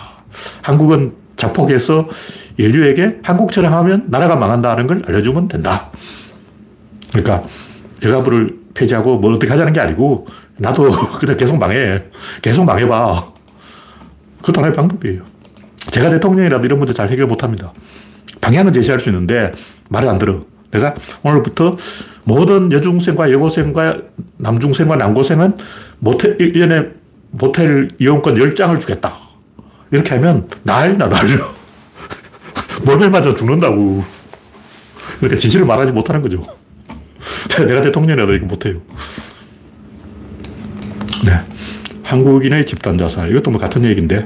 [0.64, 2.10] 한국은 자폭해서
[2.58, 5.90] 인류에게 한국처럼 하면 나라가 망한다는 걸 알려주면 된다.
[7.12, 7.44] 그러니까
[8.04, 12.04] 여가부를 폐지하고 뭘 어떻게 하자는 게 아니고 나도 그냥 계속 망해.
[12.42, 13.32] 계속 망해봐.
[14.42, 15.22] 그것도 하나의 방법이에요.
[16.00, 17.74] 제가 대통령이라도 이런 문제 잘 해결 못 합니다.
[18.40, 19.52] 방향은 제시할 수 있는데
[19.90, 20.46] 말을 안 들어.
[20.72, 21.76] 내가 오늘부터
[22.24, 23.98] 모든 여중생과 여고생과
[24.38, 25.58] 남중생과 남고생은
[26.00, 26.94] 모텔, 1년에
[27.32, 29.14] 모텔 이용권 10장을 주겠다.
[29.92, 31.34] 이렇게 하면 난리나, 난리
[32.86, 34.02] 몰매 맞아 죽는다고.
[35.18, 36.42] 그러니까 진실을 말하지 못하는 거죠.
[37.68, 38.82] 내가 대통령이라도 이거 못해요.
[41.26, 41.42] 네.
[42.06, 43.30] 한국인의 집단 자살.
[43.32, 44.26] 이것도 뭐 같은 얘기인데.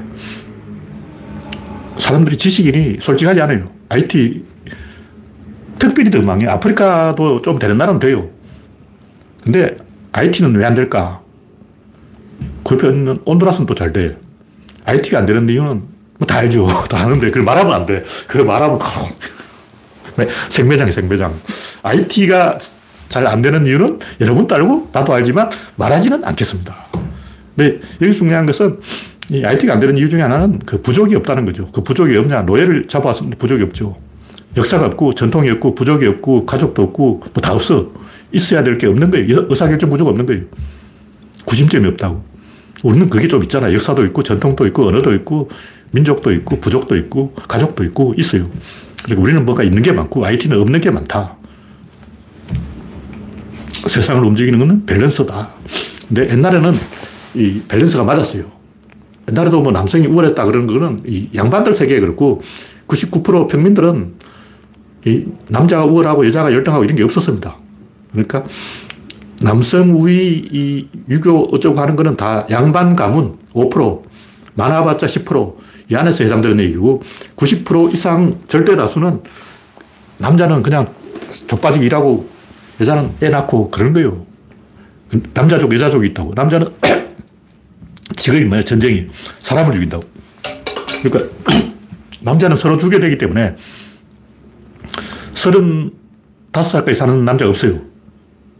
[2.04, 3.70] 사람들이 지식인이 솔직하지 않아요.
[3.88, 4.44] IT
[5.78, 6.46] 특별히 더 망해.
[6.46, 8.28] 아프리카도 좀 되는 나라는 돼요.
[9.42, 9.74] 근데
[10.12, 11.22] IT는 왜 안 될까?
[12.62, 14.18] 그 옆에 온두라스는 또 잘 돼.
[14.84, 15.82] IT가 안 되는 이유는
[16.18, 16.66] 뭐 다 알죠.
[16.90, 18.04] 다 아는데 그걸 말하면 안 돼.
[18.26, 18.78] 그걸 말하면
[20.50, 21.34] 생매장이 생매장.
[21.82, 22.58] IT가
[23.08, 26.86] 잘 안 되는 이유는 여러분도 알고 나도 알지만 말하지는 않겠습니다.
[27.56, 28.78] 근데 여기 중요한 것은
[29.30, 31.66] 이 IT가 안 되는 이유 중에 하나는 그 부족이 없다는 거죠.
[31.72, 32.42] 그 부족이 없냐.
[32.42, 33.96] 노예를 잡아왔는데 부족이 없죠.
[34.56, 37.90] 역사가 없고, 전통이 없고, 부족이 없고, 가족도 없고, 뭐 다 없어.
[38.32, 39.46] 있어야 될 게 없는 거예요.
[39.48, 40.42] 의사결정 구조가 없는 거예요.
[41.44, 42.22] 구심점이 없다고.
[42.84, 43.72] 우리는 그게 좀 있잖아.
[43.72, 45.48] 역사도 있고, 전통도 있고, 언어도 있고,
[45.90, 48.44] 민족도 있고, 부족도 있고, 가족도 있고, 있어요.
[49.04, 51.36] 그리고 우리는 뭐가 있는 게 많고, IT는 없는 게 많다.
[53.88, 55.48] 세상을 움직이는 것은 밸런스다.
[56.08, 56.72] 근데 옛날에는
[57.34, 58.44] 이 밸런스가 맞았어요.
[59.28, 62.42] 옛날에도 뭐 남성이 우월했다 그러는 거는 이 양반들 세계에 그렇고
[62.86, 64.14] 99% 평민들은
[65.06, 67.56] 이 남자가 우월하고 여자가 열등하고 이런 게 없었습니다.
[68.12, 68.44] 그러니까
[69.42, 74.02] 남성 우위 이 유교 어쩌고 하는 거는 다 양반 가문 5%
[74.54, 77.02] 많아봤자 10%이 안에서 해당되는 얘기고
[77.36, 79.20] 90% 이상 절대 다수는
[80.18, 80.88] 남자는 그냥
[81.46, 82.28] 족빠지게 일하고
[82.80, 84.24] 여자는 애 낳고 그런 거예요.
[85.32, 86.32] 남자족, 여자족이 있다고.
[86.34, 86.68] 남자는
[88.16, 88.64] 직업이 뭐야?
[88.64, 89.06] 전쟁이.
[89.38, 90.02] 사람을 죽인다고.
[91.02, 91.34] 그러니까
[92.22, 93.56] 남자는 서로 죽여야 되기 때문에
[95.34, 97.80] 35살까지 사는 남자가 없어요.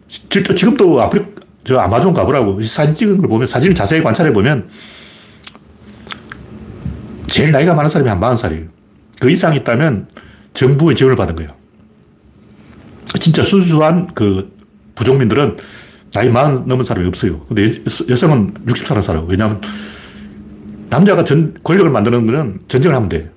[0.08, 1.24] 지 금도 아프리,
[1.64, 2.62] 저 아마존 가보라고.
[2.62, 4.68] 사진 찍은 걸 보면, 사진을 자세히 관찰해 보면,
[7.28, 8.68] 제일 나이가 많은 사람이 한 40살이에요.
[9.20, 10.08] 그 이상 있다면
[10.52, 11.50] 정부의 지원을 받은 거예요.
[13.18, 14.52] 진짜 순수한 그
[14.94, 15.56] 부족민들은
[16.14, 17.40] 나이 많은 넘은 사람이 없어요.
[17.48, 17.68] 근데
[18.09, 19.27] 여, 성은 60살 살아요.
[19.29, 19.61] 왜냐하면
[20.88, 23.31] 남자가 전, 권력을 만드는 거는 전쟁을 하면 돼.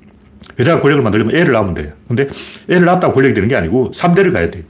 [0.60, 1.94] 여자가 권력을 만들려면 애를 낳으면 돼.
[2.08, 2.28] 근데
[2.70, 4.64] 애를 낳았다고 권력이 되는 게 아니고 3대를 가야 돼.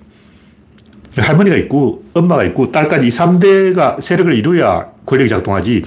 [1.17, 5.83] 할머니가 있고 엄마가 있고 딸까지 이 3대가 세력을 이루어야 권력이 작동하지.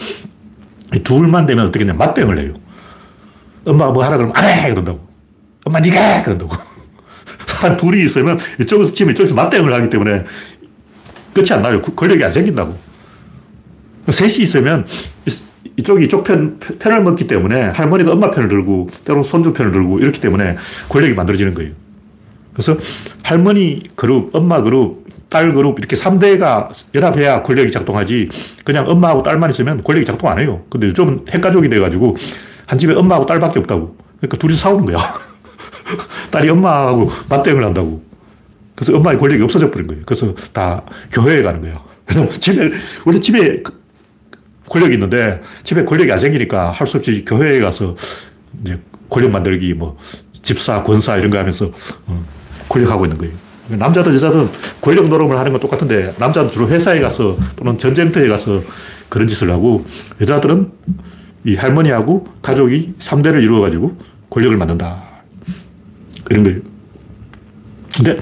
[1.03, 2.55] 둘만 되면 어떻게 냐 맞대응을 해요.
[3.65, 4.69] 엄마가 뭐 하라 그러면 안 해!
[4.69, 5.01] 그런다고.
[5.65, 6.23] 엄마 니가!
[6.23, 6.55] 그런다고.
[7.47, 10.25] 사람 둘이 있으면 이쪽에서 치면 이쪽에서 맞대응을 하기 때문에
[11.33, 11.81] 끝이 안 나요.
[11.81, 12.77] 권력이 안 생긴다고.
[14.09, 14.87] 셋이 있으면
[15.77, 20.21] 이쪽이 이쪽 편, 편을 먹기 때문에 할머니가 엄마 편을 들고 때로 손주 편을 들고 이렇기
[20.21, 20.57] 때문에
[20.89, 21.73] 권력이 만들어지는 거예요.
[22.53, 22.77] 그래서
[23.23, 28.29] 할머니 그룹, 엄마 그룹, 딸 그룹 이렇게 3대가 연합해야 권력이 작동하지
[28.65, 30.63] 그냥 엄마하고 딸만 있으면 권력이 작동 안 해요.
[30.69, 32.17] 근데 요즘은 핵가족이 돼가지고
[32.67, 33.97] 한 집에 엄마하고 딸밖에 없다고.
[34.19, 34.99] 그러니까 둘이 싸우는 거야.
[36.31, 38.10] 딸이 엄마하고 맞대응을 한다고.
[38.81, 40.03] 그래서 엄마의 권력이 없어져 버린 거예요.
[40.07, 41.85] 그래서 다 교회에 가는 거예요.
[42.41, 42.71] 집에,
[43.05, 43.63] 원래 집에
[44.71, 47.95] 권력이 있는데 집에 권력이 안 생기니까 할 수 없이 교회에 가서
[48.63, 49.99] 이제 권력 만들기 뭐
[50.33, 51.71] 집사, 권사 이런 거 하면서
[52.07, 52.25] 어,
[52.71, 53.35] 권력하고 있는 거예요.
[53.69, 54.49] 남자든 여자든
[54.81, 58.63] 권력 노름을 하는 건 똑같은데 남자는 주로 회사에 가서 또는 전쟁터에 가서
[59.11, 59.85] 그런 짓을 하고
[60.23, 60.73] 여자들은
[61.45, 63.95] 이 할머니하고 가족이 3대를 이루어가지고
[64.31, 65.05] 권력을 만든다.
[66.31, 66.61] 이런 거예요.
[67.95, 68.17] 근데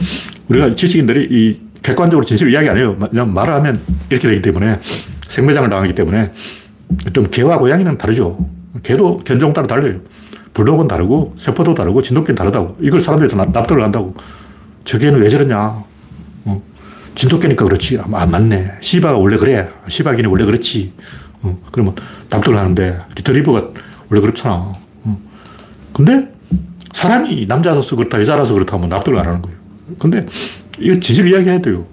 [0.49, 2.97] 우리가 지식인들이 이 객관적으로 진실을 이야기 안 해요.
[2.97, 3.81] 그냥 말을 하면
[4.11, 4.81] 이렇게 되기 때문에
[5.29, 6.33] 생매장을 당하기 때문에
[7.13, 8.49] 좀 개와 고양이는 다르죠.
[8.83, 10.01] 개도 견종 따라 달라요.
[10.55, 12.77] 불독은 다르고 세포도 다르고 진돗개는 다르다고.
[12.81, 14.15] 이걸 사람들이 다 납득을 한다고.
[14.85, 15.85] 저 개는 왜 저러냐.
[16.45, 16.63] 어.
[17.15, 17.99] 진돗개니까 그렇지.
[17.99, 18.79] 아, 맞네.
[18.81, 19.69] 시바가 원래 그래.
[19.87, 20.93] 시바기는 원래 그렇지.
[21.43, 21.59] 어.
[21.71, 21.95] 그러면
[22.31, 23.69] 납득을 하는데 리트리버가
[24.09, 24.73] 원래 그렇잖아.
[25.05, 25.21] 어.
[25.93, 26.29] 근데
[26.93, 29.58] 사람이 남자라서 그렇다, 여자라서 그렇다 하면 납득을 안 하는 거예요.
[29.99, 30.27] 근데
[30.79, 31.87] 이거 진실을 이야기해야 돼요.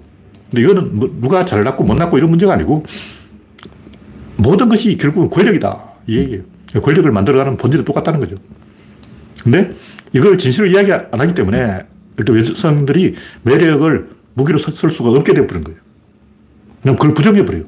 [0.50, 2.84] 근데 이거는 뭐 누가 잘났고 못났고 이런 문제가 아니고
[4.36, 5.82] 모든 것이 결국은 권력이다.
[6.06, 6.42] 이 얘기예요.
[6.82, 8.36] 권력을 만들어가는 본질이 똑같다는 거죠.
[9.42, 9.72] 근데
[10.12, 11.86] 이걸 진실을 이야기 안 하기 때문에
[12.18, 15.78] 일단 여성들이 매력을 무기로 쓸 수가 없게 되어버린 거예요.
[16.82, 17.64] 그냥 그걸 부정해버려요.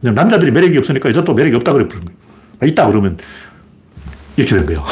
[0.00, 2.18] 그냥 남자들이 매력이 없으니까 여자도 매력이 없다 그래버린 거예요.
[2.60, 3.16] 아, 있다 그러면
[4.36, 4.84] 이렇게 된 거예요.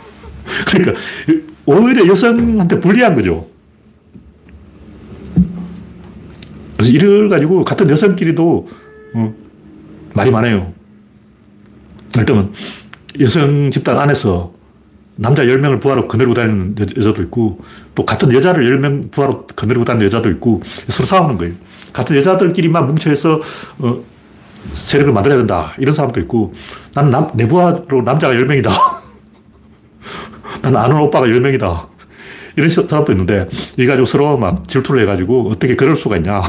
[0.66, 1.00] 그러니까
[1.66, 3.48] 오히려 여성한테 불리한 거죠.
[6.76, 8.66] 그래서 이걸 가지고 같은 여성끼리도
[9.14, 9.34] 어,
[10.14, 10.72] 말이 많아요.
[12.16, 12.52] 일단은
[13.20, 14.52] 여성 집단 안에서
[15.16, 17.58] 남자 10명을 부하로 거느리고 다니는 여자도 있고
[17.94, 21.54] 또 같은 여자를 10명 부하로 거느리고 다니는 여자도 있고 서로 싸우는 거예요.
[21.92, 23.40] 같은 여자들끼리만 뭉쳐서
[23.78, 24.00] 어,
[24.72, 25.72] 세력을 만들어야 된다.
[25.78, 26.52] 이런 사람도 있고
[26.94, 28.70] 나는 남, 내 부하로 남자가 10명이다.
[30.62, 31.95] 나는 아는 오빠가 10명이다.
[32.56, 36.42] 이런 사람도 있는데 이 가지고 서로 막 질투를 해가지고 어떻게 그럴 수가 있냐.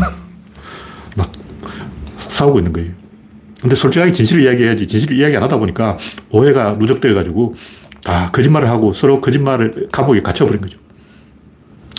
[1.16, 1.32] 막
[2.18, 2.92] 싸우고 있는 거예요.
[3.62, 4.88] 근데 솔직하게 진실을 이야기해야지.
[4.88, 5.98] 진실을 이야기 안 하다 보니까
[6.30, 7.56] 오해가 누적돼가지고
[8.04, 10.80] 다 거짓말을 하고 서로 거짓말을 감옥에 갇혀버린 거죠.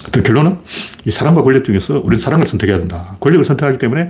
[0.07, 0.59] 어떤 결론은
[1.05, 3.17] 이 사랑과 권력 중에서 우리는 사랑을 선택해야 된다.
[3.21, 4.09] 권력을 선택하기 때문에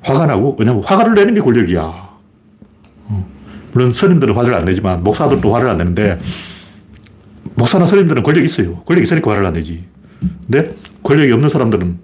[0.00, 1.82] 화가 나고, 왜냐면 화를 내는 게 권력이야.
[1.82, 3.28] 어.
[3.72, 6.18] 물론 스님들은 화를 안 내지만 목사들도 화를 안 내는데
[7.58, 8.76] 목사나 스님들은 권력이 있어요.
[8.80, 9.84] 권력이 있으니까 화를 안 내지.
[10.46, 11.98] 근데 권력이 없는 사람들은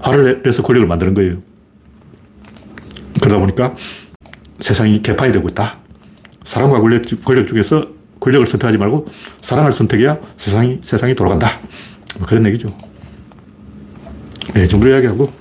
[0.00, 1.38] 화를 내서 권력을 만드는 거예요.
[3.20, 3.74] 그러다 보니까
[4.60, 5.78] 세상이 개파이되고 있다.
[6.44, 7.86] 사랑과 권력, 권력 중에서
[8.20, 9.06] 권력을 선택하지 말고
[9.40, 11.48] 사랑을 선택해야 세상이, 세상이 돌아간다.
[12.18, 12.76] 뭐 그런 얘기죠.
[14.54, 15.32] 네, 정도 이야기하고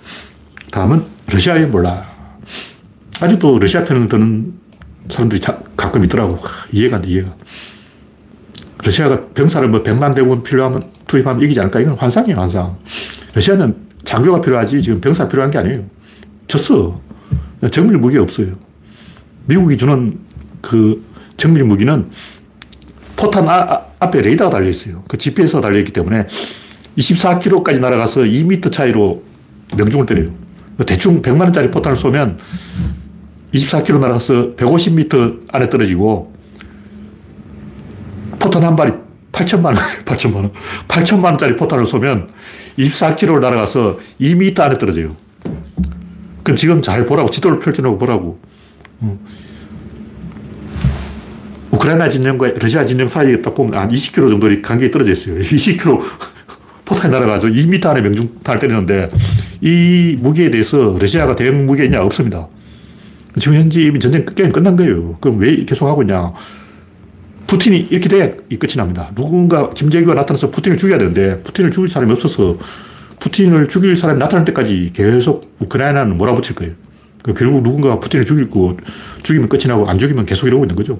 [0.71, 2.05] 다음은 러시아의 몰라.
[3.19, 4.53] 아직도 러시아 편을 드는
[5.09, 5.41] 사람들이
[5.75, 6.37] 가끔 있더라고.
[6.71, 7.33] 이해가 안 돼, 이해가.
[8.83, 11.79] 러시아가 병사를 뭐 100만 대군 필요하면 투입하면 이기지 않을까?
[11.79, 12.77] 이건 환상이에요, 환상.
[13.33, 15.83] 러시아는 장교가 필요하지 지금 병사 필요한 게 아니에요.
[16.47, 16.99] 졌어.
[17.71, 18.53] 정밀 무기가 없어요.
[19.45, 20.19] 미국이 주는
[20.61, 21.03] 그
[21.37, 22.09] 정밀 무기는
[23.15, 25.03] 포탄 아, 아, 앞에 레이더가 달려 있어요.
[25.07, 26.27] 그 GPS가 달려 있기 때문에
[26.97, 29.23] 24km까지 날아가서 2m 차이로
[29.75, 30.31] 명중을 때려요.
[30.85, 32.37] 대충 100만원짜리 포탄을 쏘면
[33.53, 36.33] 24km 날아가서 150m 안에 떨어지고
[38.39, 38.91] 포탄 한 발이
[39.31, 40.51] 8천만 원, 8천만 원.
[40.87, 42.29] 8천만 원짜리 포탄을 쏘면
[42.77, 45.15] 24km를 날아가서 2m 안에 떨어져요.
[46.43, 48.39] 그럼 지금 잘 보라고, 지도를 펼쳐놓고 보라고.
[49.01, 49.19] 음.
[51.71, 55.37] 우크라이나 진영과 러시아 진영 사이에 딱 보면 한 20km 정도 간격이 떨어져 있어요.
[55.41, 56.01] 20km
[56.85, 59.09] 포탄이 날아가서 2m 안에 명중탄을 때리는데
[59.61, 62.01] 이 무기에 대해서 러시아가 대응 무기가 있냐?
[62.01, 62.47] 없습니다.
[63.37, 65.17] 지금 현재 이미 전쟁 게임 끝난 거예요.
[65.19, 66.33] 그럼 왜 계속 하고 있냐?
[67.47, 69.11] 푸틴이 이렇게 돼야 끝이 납니다.
[69.15, 72.57] 누군가 김재규가 나타나서 푸틴을 죽여야 되는데 푸틴을 죽일 사람이 없어서
[73.19, 76.73] 푸틴을 죽일 사람이 나타날 때까지 계속 우크라이나는 몰아붙일 거예요.
[77.23, 78.77] 그 결국 누군가 푸틴을 죽이고
[79.23, 80.99] 죽이면 끝이 나고 안 죽이면 계속 이러고 있는 거죠.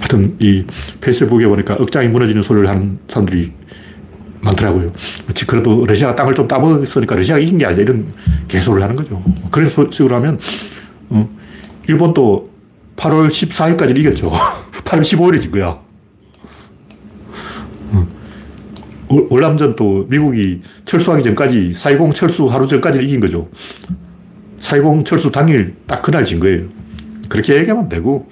[0.00, 0.64] 하여튼 이
[1.00, 3.52] 페이스북에 보니까 억장이 무너지는 소리를 하는 사람들이
[4.42, 4.92] 많더라고요.
[5.46, 8.12] 그래도 러시아가 땅을 좀 따먹었으니까 러시아가 이긴 게 아니라 이런
[8.48, 9.22] 개소를 하는 거죠.
[9.50, 10.38] 그런 식으로 하면
[11.08, 11.28] 어,
[11.88, 12.50] 일본도
[12.96, 14.30] 8월 14일까지 이겼죠.
[14.84, 15.84] 8월 15일에 진 거야.
[19.08, 23.48] 월남전 또 미국이 철수하기 전까지 4.20 철수 하루 전까지 이긴 거죠.
[24.60, 26.66] 4.20 철수 당일 딱 그날 진 거예요.
[27.28, 28.28] 그렇게 얘기하면 되고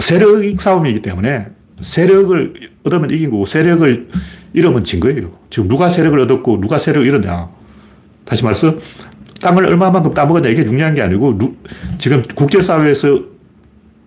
[0.00, 1.46] 세력 싸움이기 때문에
[1.80, 4.08] 세력을 얻으면 이긴 거고 세력을
[4.52, 5.30] 잃으면 진 거예요.
[5.50, 7.48] 지금 누가 세력을 얻었고 누가 세력을 잃었냐.
[8.24, 8.76] 다시 말해서
[9.40, 11.54] 땅을 얼마만큼 따먹었냐 이게 중요한 게 아니고 누,
[11.98, 13.20] 지금 국제사회에서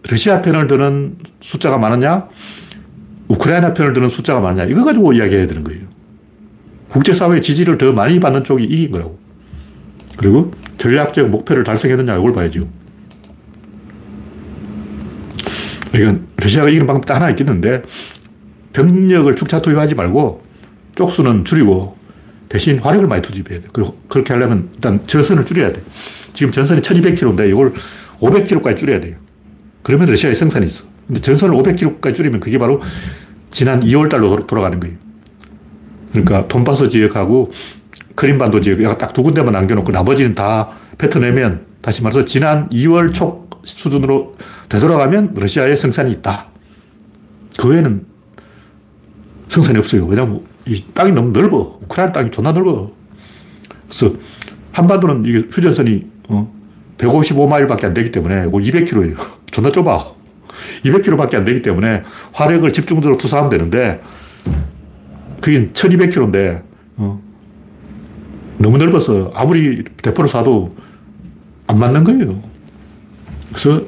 [0.04, 2.28] 러시아 편을 드는 숫자가 많았냐
[3.28, 5.82] 우크라이나 편을 드는 숫자가 많냐 이거 가지고 이야기해야 되는 거예요.
[6.90, 9.18] 국제사회 지지를 더 많이 받는 쪽이 이긴 거라고.
[10.18, 12.62] 그리고 전략적 목표를 달성했느냐 이걸 봐야죠.
[15.96, 17.84] 이건 러시아가 이기는 방법 딱 하나 있겠는데
[18.74, 20.44] 병력을 축차 투입하지 말고
[20.96, 21.98] 쪽수는 줄이고
[22.52, 23.68] 대신 화력을 많이 투입해야 돼.
[23.72, 25.82] 그리고 그렇게 하려면 일단 저선을 줄여야 돼.
[26.34, 27.72] 지금 전선이 1200km인데 이걸
[28.20, 29.16] 500km까지 줄여야 돼요.
[29.84, 30.84] 그러면 러시아에 생산이 있어.
[31.08, 32.82] 근데 전선을 500km까지 줄이면 그게 바로
[33.52, 34.98] 지난 2월 달로 돌아가는 거예요.
[36.12, 37.50] 그러니까 돈바스 지역하고
[38.16, 44.36] 크림반도 지역 딱두 군데만 남겨놓고 나머지는 다 뱉어내면 다시 말해서 지난 2월 초 수준으로
[44.68, 46.48] 되돌아가면 러시아에 생산이 있다.
[47.58, 48.06] 그 외에는
[49.48, 50.04] 생산이 없어요.
[50.04, 51.80] 왜냐하면 이 땅이 너무 넓어.
[51.84, 52.92] 우크라이나 땅이 존나 넓어.
[53.88, 54.16] 그래서
[54.72, 56.54] 한반도는 이게 휴전선이 어
[56.98, 59.18] 155마일밖에 안 되기 때문에 200km예요.
[59.52, 60.06] 존나 좁아.
[60.86, 64.02] 200km밖에 안 되기 때문에 화력을 집중적으로 투사하면 되는데
[65.42, 66.62] 그게 1200km인데
[66.98, 67.22] 어
[68.58, 70.72] 너무 넓어서 아무리 대포를 쏴도
[71.68, 72.42] 안 맞는 거예요.
[73.50, 73.84] 그래서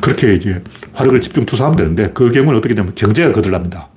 [0.00, 3.88] 그렇게 이제 화력을 집중 투사하면 되는데 그 경우는 어떻게 되냐면 경제가 거들납니다.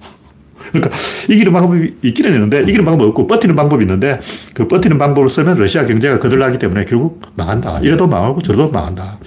[0.80, 0.98] 그러니까
[1.30, 4.20] 이기는 방법이 있기는 있는데 이기는 방법이 없고 버티는 방법이 있는데
[4.54, 7.80] 그 버티는 방법을 쓰면 러시아 경제가 거들나기 때문에 결국 망한다.
[7.80, 9.20] 이래도 망하고 저래도 망한다.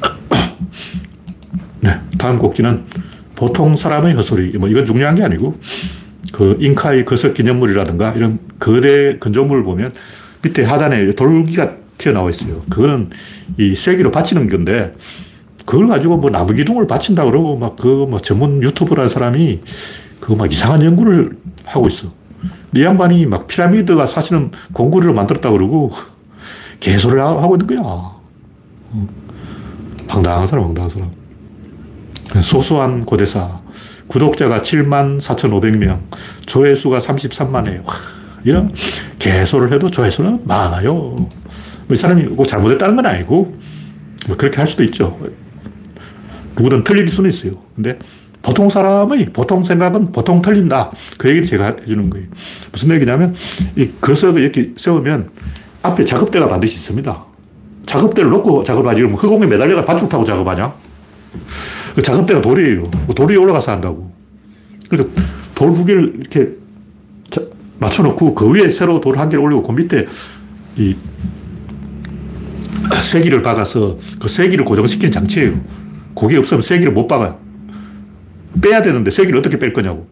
[1.80, 2.84] 네, 다음 곡지는
[3.34, 4.56] 보통 사람의 헛소리.
[4.58, 5.58] 뭐 이건 중요한 게 아니고
[6.32, 9.92] 그 잉카의 거석 기념물이라든가 이런 거대 건조물을 보면
[10.42, 12.62] 밑에 하단에 돌기가 튀어나와 있어요.
[12.70, 13.10] 그거는
[13.58, 14.92] 이 쐐기로 받치는 건데
[15.66, 19.60] 그걸 가지고 뭐 나무 기둥을 받친다 그러고 막그뭐 전문 유튜버라는 사람이
[20.20, 22.08] 그 막 이상한 연구를 하고 있어.
[22.74, 25.90] 이 양반이 막 피라미드가 사실은 공구리로 만들었다 그러고
[26.80, 28.12] 개소를 하고 있는 거야.
[30.08, 31.10] 황당한 사람, 황당한 사람.
[32.42, 33.60] 소소한 고대사.
[34.06, 36.00] 구독자가 7만 4,500명.
[36.46, 37.82] 조회수가 33만 회.
[38.44, 38.72] 이런
[39.18, 41.16] 개소를 해도 조회수는 많아요.
[41.88, 43.56] 뭐이 사람이 꼭 잘못했다는 건 아니고,
[44.28, 45.18] 뭐 그렇게 할 수도 있죠.
[46.60, 47.52] 누구든 틀릴 수는 있어요.
[47.74, 47.98] 근데
[48.42, 50.90] 보통 사람의 보통 생각은 보통 틀린다.
[51.18, 52.26] 그 얘기를 제가 해주는 거예요.
[52.72, 53.34] 무슨 얘기냐면,
[53.76, 55.30] 이 거석을 이렇게 세우면
[55.82, 57.24] 앞에 작업대가 반드시 있습니다.
[57.86, 59.00] 작업대를 놓고 작업하지.
[59.00, 60.72] 그럼 흑공에 매달려가 밧줄 타고 작업하냐?
[61.94, 62.90] 그 작업대가 돌이에요.
[63.08, 64.10] 그돌 위에 올라가서 한다고.
[64.88, 65.22] 그러니까
[65.54, 66.50] 돌 두 개를 이렇게
[67.78, 70.06] 맞춰놓고 그 위에 새로 돌 한 개를 올리고 그 밑에
[70.76, 70.94] 이
[73.02, 75.60] 쐐기를 박아서 그 쐐기를 고정시키는 장치예요.
[76.14, 77.38] 그게 없으면 쐐기를 못 박아요.
[78.62, 80.08] 빼야 되는데 쐐기를 어떻게 뺄 거냐고.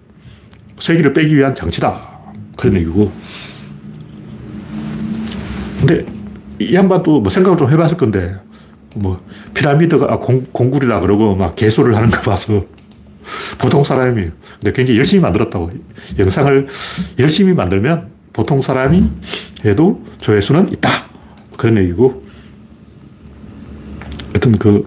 [0.79, 2.19] 쐐기를 빼기 위한 장치다.
[2.57, 3.11] 그런 얘기고.
[5.81, 6.05] 근데
[6.59, 8.37] 이 양반도 뭐 생각을 좀 해봤을 건데,
[8.97, 12.65] 뭐, 피라미드가 아, 공, 공굴이다 그러고 막 개소를 하는 거 봐서
[13.59, 15.71] 보통 사람이, 근데 굉장히 열심히 만들었다고.
[16.19, 16.67] 영상을
[17.19, 19.05] 열심히 만들면 보통 사람이
[19.65, 20.91] 해도 조회수는 있다.
[21.57, 22.25] 그런 얘기고.
[24.33, 24.87] 하여튼 그,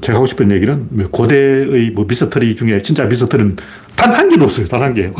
[0.00, 3.56] 제가 하고 싶은 얘기는 고대의 뭐 미스터리 중에 진짜 미스터리는
[3.96, 4.66] 단 한 개도 없어요.
[4.66, 5.10] 단 한 개.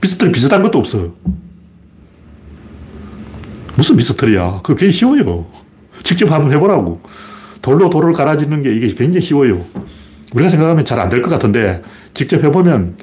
[0.00, 1.12] 미스터리 비슷한 것도 없어.
[3.76, 4.60] 무슨 미스터리야.
[4.62, 5.46] 그거 굉장히 쉬워요.
[6.02, 7.00] 직접 한번 해보라고.
[7.62, 9.64] 돌로 돌을 갈아지는 게 이게 굉장히 쉬워요.
[10.34, 11.82] 우리가 생각하면 잘 안 될 것 같은데
[12.14, 12.96] 직접 해보면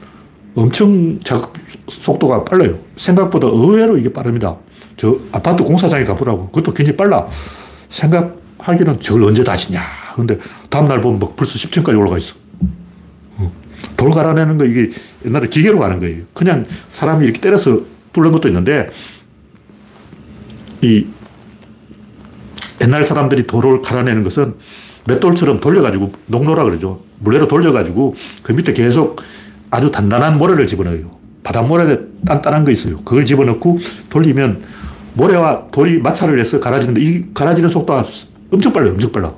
[0.56, 1.54] 엄청 작업
[1.88, 2.80] 속도가 빨라요.
[2.96, 4.58] 생각보다 의외로 이게 빠릅니다.
[4.98, 6.48] 저 아파트 공사장에 가보라고.
[6.50, 7.28] 그것도 굉장히 빨라.
[7.90, 9.80] 생각하기는 저걸 언제 다시냐.
[10.18, 12.34] 근데 다음날 보면 막 벌써 10층까지 올라가 있어.
[13.38, 13.52] 어.
[13.96, 14.90] 돌 갈아내는 거 이게
[15.26, 16.24] 옛날에 기계로 가는 거예요.
[16.34, 17.82] 그냥 사람이 이렇게 때려서
[18.14, 18.90] 뚫는 것도 있는데
[20.82, 21.06] 이
[22.82, 24.56] 옛날 사람들이 돌을 갈아내는 것은
[25.06, 27.04] 맷돌처럼 돌려가지고 농로라 그러죠.
[27.20, 29.22] 물레로 돌려가지고 그 밑에 계속
[29.70, 31.18] 아주 단단한 모래를 집어넣어요.
[31.44, 32.98] 바닷모래에 단단한 거 있어요.
[32.98, 33.78] 그걸 집어넣고
[34.10, 34.64] 돌리면
[35.14, 38.04] 모래와 돌이 마찰을 해서 갈아지는데 이 갈아지는 속도가
[38.52, 38.92] 엄청 빨라요.
[38.94, 39.34] 엄청 빨라.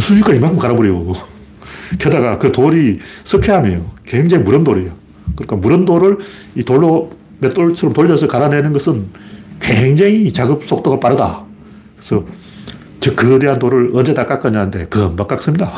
[0.00, 1.12] 수직을 이만큼 갈아버려요.
[1.98, 3.90] 게다가 그 돌이 석회암이에요.
[4.04, 4.92] 굉장히 무른 돌이에요.
[5.34, 6.18] 그러니까 무른 돌을
[6.54, 9.08] 이 돌로 맷돌처럼 돌려서 갈아내는 것은
[9.60, 11.44] 굉장히 작업 속도가 빠르다.
[11.96, 12.24] 그래서
[13.00, 15.72] 저 거대한 돌을 언제 다 깎았냐는데 금방 깎습니다.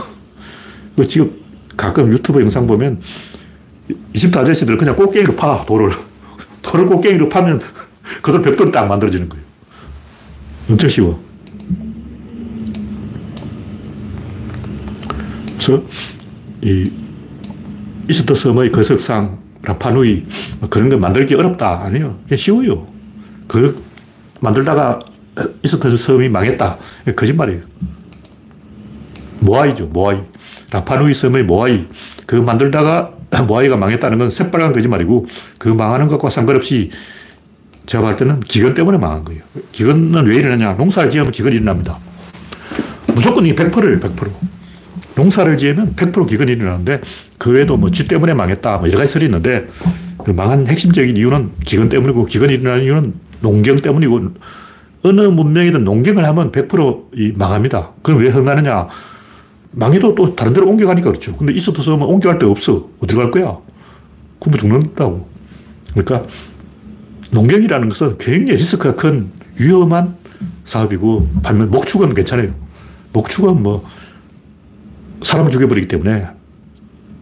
[1.06, 1.32] 지금
[1.76, 3.00] 가끔 유튜브 영상 보면
[4.14, 5.90] 이집트 아저씨들 그냥 꽃게이로 파, 돌을.
[6.62, 7.60] 돌을 꽃게이로 파면
[8.22, 9.44] 그돌 벽돌이 딱 만들어지는 거예요.
[10.68, 11.27] 엄청 쉬워.
[15.68, 15.84] 그래서
[16.62, 16.90] 이
[18.08, 20.24] 이스터 섬의 거석상, 라파누이
[20.60, 21.82] 뭐 그런 거 만들기 어렵다.
[21.84, 22.18] 아니요.
[22.34, 22.86] 쉬워요.
[23.46, 23.84] 그
[24.40, 24.98] 만들다가
[25.62, 26.78] 이스터 섬이 망했다.
[27.14, 27.60] 거짓말이에요.
[29.40, 29.88] 모아이죠.
[29.88, 30.20] 모아이.
[30.72, 31.86] 라파누이 섬의 모아이.
[32.24, 33.12] 그 만들다가
[33.46, 35.26] 모아이가 망했다는 건 새빨간 거짓말이고
[35.58, 36.90] 그 망하는 것과 상관없이
[37.84, 39.42] 제가 볼 때는 기근 때문에 망한 거예요.
[39.72, 40.72] 기근은 왜 일어나냐.
[40.72, 41.98] 농사를 지으면 기근이 일어납니다.
[43.08, 44.00] 무조건 이게 100%예요.
[44.00, 44.57] 100%.
[45.18, 47.00] 농사를 지으면 100% 기근이 일어나는데
[47.38, 49.68] 그 외에도 뭐 쥐 때문에 망했다 뭐 여러 가지 설이 있는데
[50.24, 54.20] 그 망한 핵심적인 이유는 기근 때문이고 기근이 일어나는 이유는 농경 때문이고
[55.02, 57.90] 어느 문명이든 농경을 하면 100% 망합니다.
[58.02, 58.88] 그럼 왜 흥하느냐?
[59.70, 61.36] 망해도 또 다른 데로 옮겨가니까 그렇죠.
[61.36, 62.88] 근데 있어도 쓰면 옮겨갈 데가 없어.
[63.00, 63.58] 어디로 갈 거야?
[64.40, 65.28] 그럼 죽는다고.
[65.92, 66.26] 그러니까
[67.30, 70.16] 농경이라는 것은 굉장히 리스크가 큰 위험한
[70.64, 72.50] 사업이고 반면 목축은 괜찮아요.
[73.12, 73.84] 목축은 뭐
[75.22, 76.28] 사람 죽여버리기 때문에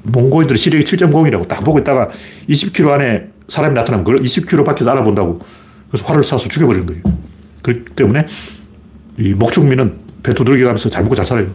[0.05, 2.09] 몽고인들이 시력이 7.0이라고 딱 보고 있다가
[2.49, 5.40] 20km 안에 사람이 나타나면 그걸 20km 밖에서 알아본다고
[5.90, 7.03] 그래서 활을 쏴서 죽여버리는 거예요.
[7.62, 8.26] 그렇기 때문에
[9.18, 11.49] 이 목축민은 배 두들겨 가면서 잘 먹고 잘 살아요.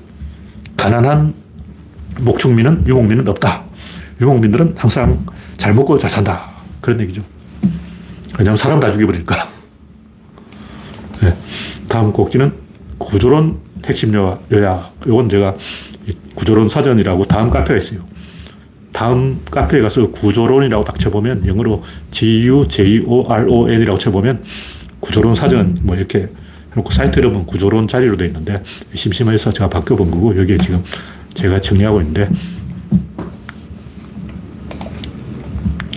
[0.78, 1.34] 가난한
[2.22, 3.64] 목축민은 유목민은 없다.
[4.22, 5.26] 유목민들은 항상
[5.58, 6.50] 잘 먹고 잘 산다.
[6.80, 7.22] 그런 얘기죠.
[8.38, 9.36] 왜냐하면 사람 다 죽여버리니까.
[11.22, 11.36] 네.
[11.88, 12.54] 다음 꼭지는
[12.98, 14.96] 구조론 핵심 요약.
[15.06, 15.56] 이건 제가
[16.36, 18.00] 구조론 사전이라고 다음 카페가 있어요.
[18.92, 24.44] 다음 카페에 가서 구조론이라고 딱 쳐보면 영어로 G-U-J-O-R-O-N이라고 쳐보면
[25.00, 26.30] 구조론 사전 뭐 이렇게
[26.72, 28.62] 해놓고 사이트 이름은 구조론 자리로 되어 있는데
[28.94, 30.84] 심심해서 제가 바꿔본 거고 여기에 지금
[31.34, 32.30] 제가 정리하고 있는데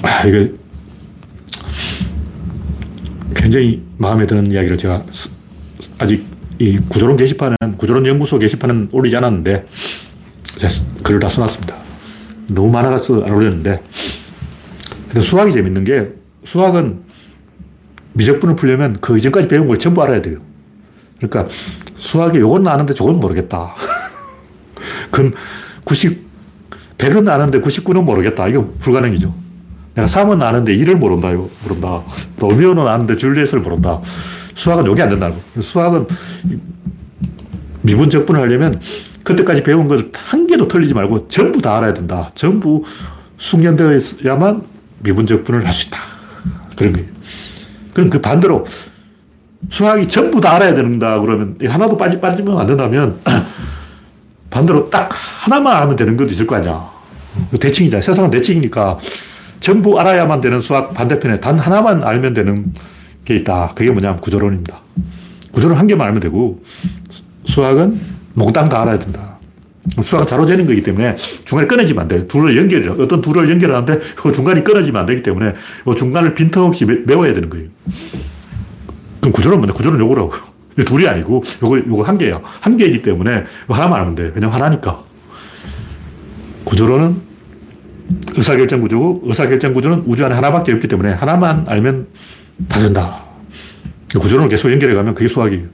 [0.02, 0.52] 아, 이게
[3.34, 5.04] 굉장히 마음에 드는 이야기를 제가
[5.98, 9.66] 아직 이 구조론 게시판은, 구조론 연구소 게시판은 올리지 않았는데
[11.02, 11.74] 글을 다 써놨습니다.
[12.48, 13.82] 너무 많아서 안 올렸는데
[15.20, 16.10] 수학이 재밌는 게
[16.44, 17.02] 수학은
[18.12, 20.38] 미적분을 풀려면 그 이전까지 배운 걸 전부 알아야 돼요.
[21.18, 21.52] 그러니까
[21.96, 23.74] 수학에 요건 아는데 저건 모르겠다.
[25.10, 25.32] 그건
[25.84, 26.24] 90,
[26.98, 28.46] 100은 아는데 99는 모르겠다.
[28.48, 29.34] 이거 불가능이죠.
[29.94, 31.30] 내가 3은 아는데 1을 모른다.
[31.62, 32.02] 모른다.
[32.38, 34.00] 로미오는 아는데 줄리엣을 모른다.
[34.54, 35.40] 수학은 요게 안 된다고.
[35.60, 36.06] 수학은
[37.82, 38.80] 미분 적분을 하려면
[39.24, 42.30] 그때까지 배운 것을 한 개도 틀리지 말고 전부 다 알아야 된다.
[42.34, 42.84] 전부
[43.38, 44.62] 숙련되어 있어야만
[45.00, 45.98] 미분 적분을 할 수 있다.
[46.76, 47.08] 그런 거예요.
[47.92, 48.64] 그럼 그 반대로
[49.70, 53.18] 수학이 전부 다 알아야 된다 그러면 하나도 빠지, 빠지면 안 된다면
[54.50, 56.90] 반대로 딱 하나만 알면 되는 것도 있을 거 아니야.
[57.60, 58.00] 대칭이잖아.
[58.00, 58.98] 세상은 대칭이니까
[59.60, 62.72] 전부 알아야만 되는 수학 반대편에 단 하나만 알면 되는
[63.24, 63.72] 게 있다.
[63.74, 64.80] 그게 뭐냐면 구조론입니다.
[65.52, 66.62] 구조론 한 개만 알면 되고
[67.46, 67.98] 수학은
[68.34, 69.38] 몽땅 다 알아야 된다.
[70.02, 72.26] 수학은 자로 재는 거기 때문에 중간에 끊어지면 안 돼.
[72.26, 72.88] 둘을 연결해.
[73.02, 75.54] 어떤 둘을 연결하는데 그 중간이 끊어지면 안 되기 때문에
[75.84, 77.68] 그 중간을 빈틈없이 메워야 되는 거예요.
[79.20, 79.72] 그럼 구조는 뭐냐?
[79.72, 80.32] 구조는 요거라고.
[80.86, 82.40] 둘이 아니고 요거, 요거 한 개야.
[82.42, 84.32] 한 개이기 때문에 하나만 알면 돼.
[84.34, 85.02] 왜냐면 하나니까.
[86.64, 87.34] 구조론은
[88.36, 92.08] 의사결정 구조고 의사결정 구조는 우주 안에 하나밖에 없기 때문에 하나만 알면
[92.68, 93.24] 다 된다.
[94.12, 95.66] 구조론을 계속 연결해 가면 그게 수학이에요.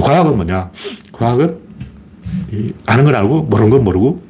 [0.00, 0.70] 과학은 뭐냐?
[1.12, 1.58] 과학은
[2.86, 4.22] 아는 건 알고 모르는 건 모르고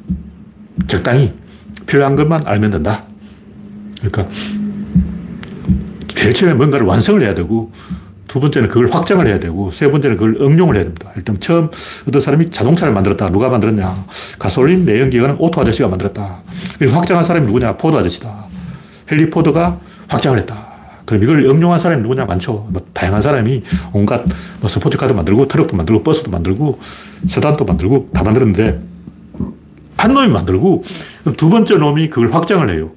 [0.86, 1.34] 적당히
[1.86, 3.04] 필요한 것만 알면 된다.
[4.00, 4.28] 그러니까
[6.08, 7.72] 제일 처음에 뭔가를 완성을 해야 되고
[8.28, 11.10] 두 번째는 그걸 확장을 해야 되고 세 번째는 그걸 응용을 해야 됩니다.
[11.16, 11.70] 일단 처음
[12.06, 13.30] 어떤 사람이 자동차를 만들었다.
[13.30, 14.04] 누가 만들었냐?
[14.38, 16.42] 가솔린 내연기관은 오토 아저씨가 만들었다.
[16.80, 17.76] 확장한 사람이 누구냐?
[17.76, 18.45] 포드 아저씨다.
[19.11, 19.78] 헨리 포드가
[20.09, 20.66] 확장을 했다.
[21.04, 22.24] 그럼 이걸 응용한 사람이 누구냐?
[22.24, 22.66] 많죠.
[22.70, 24.24] 뭐 다양한 사람이 온갖
[24.61, 26.80] 뭐 스포츠카도 만들고 트럭도 만들고 버스도 만들고
[27.26, 28.82] 세단도 만들고 다 만들었는데
[29.96, 30.84] 한 놈이 만들고
[31.36, 32.90] 두 번째 놈이 그걸 확장을 해요.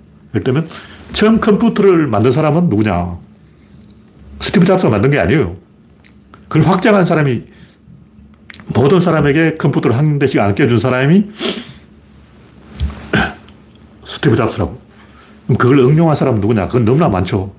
[0.44, 0.68] 들면
[1.14, 3.18] 처음 컴퓨터를 만든 사람은 누구냐?
[4.40, 5.56] 스티브 잡스가 만든 게 아니에요.
[6.48, 7.44] 그걸 확장한 사람이
[8.74, 11.30] 모든 사람에게 컴퓨터를 한 대씩 안겨준 사람이
[14.06, 14.89] 스티브 잡스라고.
[15.58, 16.68] 그걸 응용한 사람은 누구냐?
[16.68, 17.54] 그건 너무나 많죠.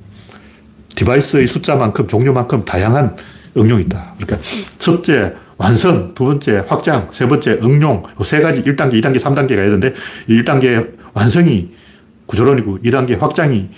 [0.97, 3.17] device의 숫자만큼, 종류만큼 다양한
[3.57, 4.15] 응용이 있다.
[4.19, 6.15] 그러니까 첫째, 완성.
[6.15, 7.09] 두 번째, 확장.
[7.13, 8.03] 세 번째, 응용.
[8.25, 9.93] 세 가지 1단계, 2단계, 3단계가 있는데
[10.29, 11.73] 1단계 완성이
[12.27, 13.71] 구조론이고 2단계 확장이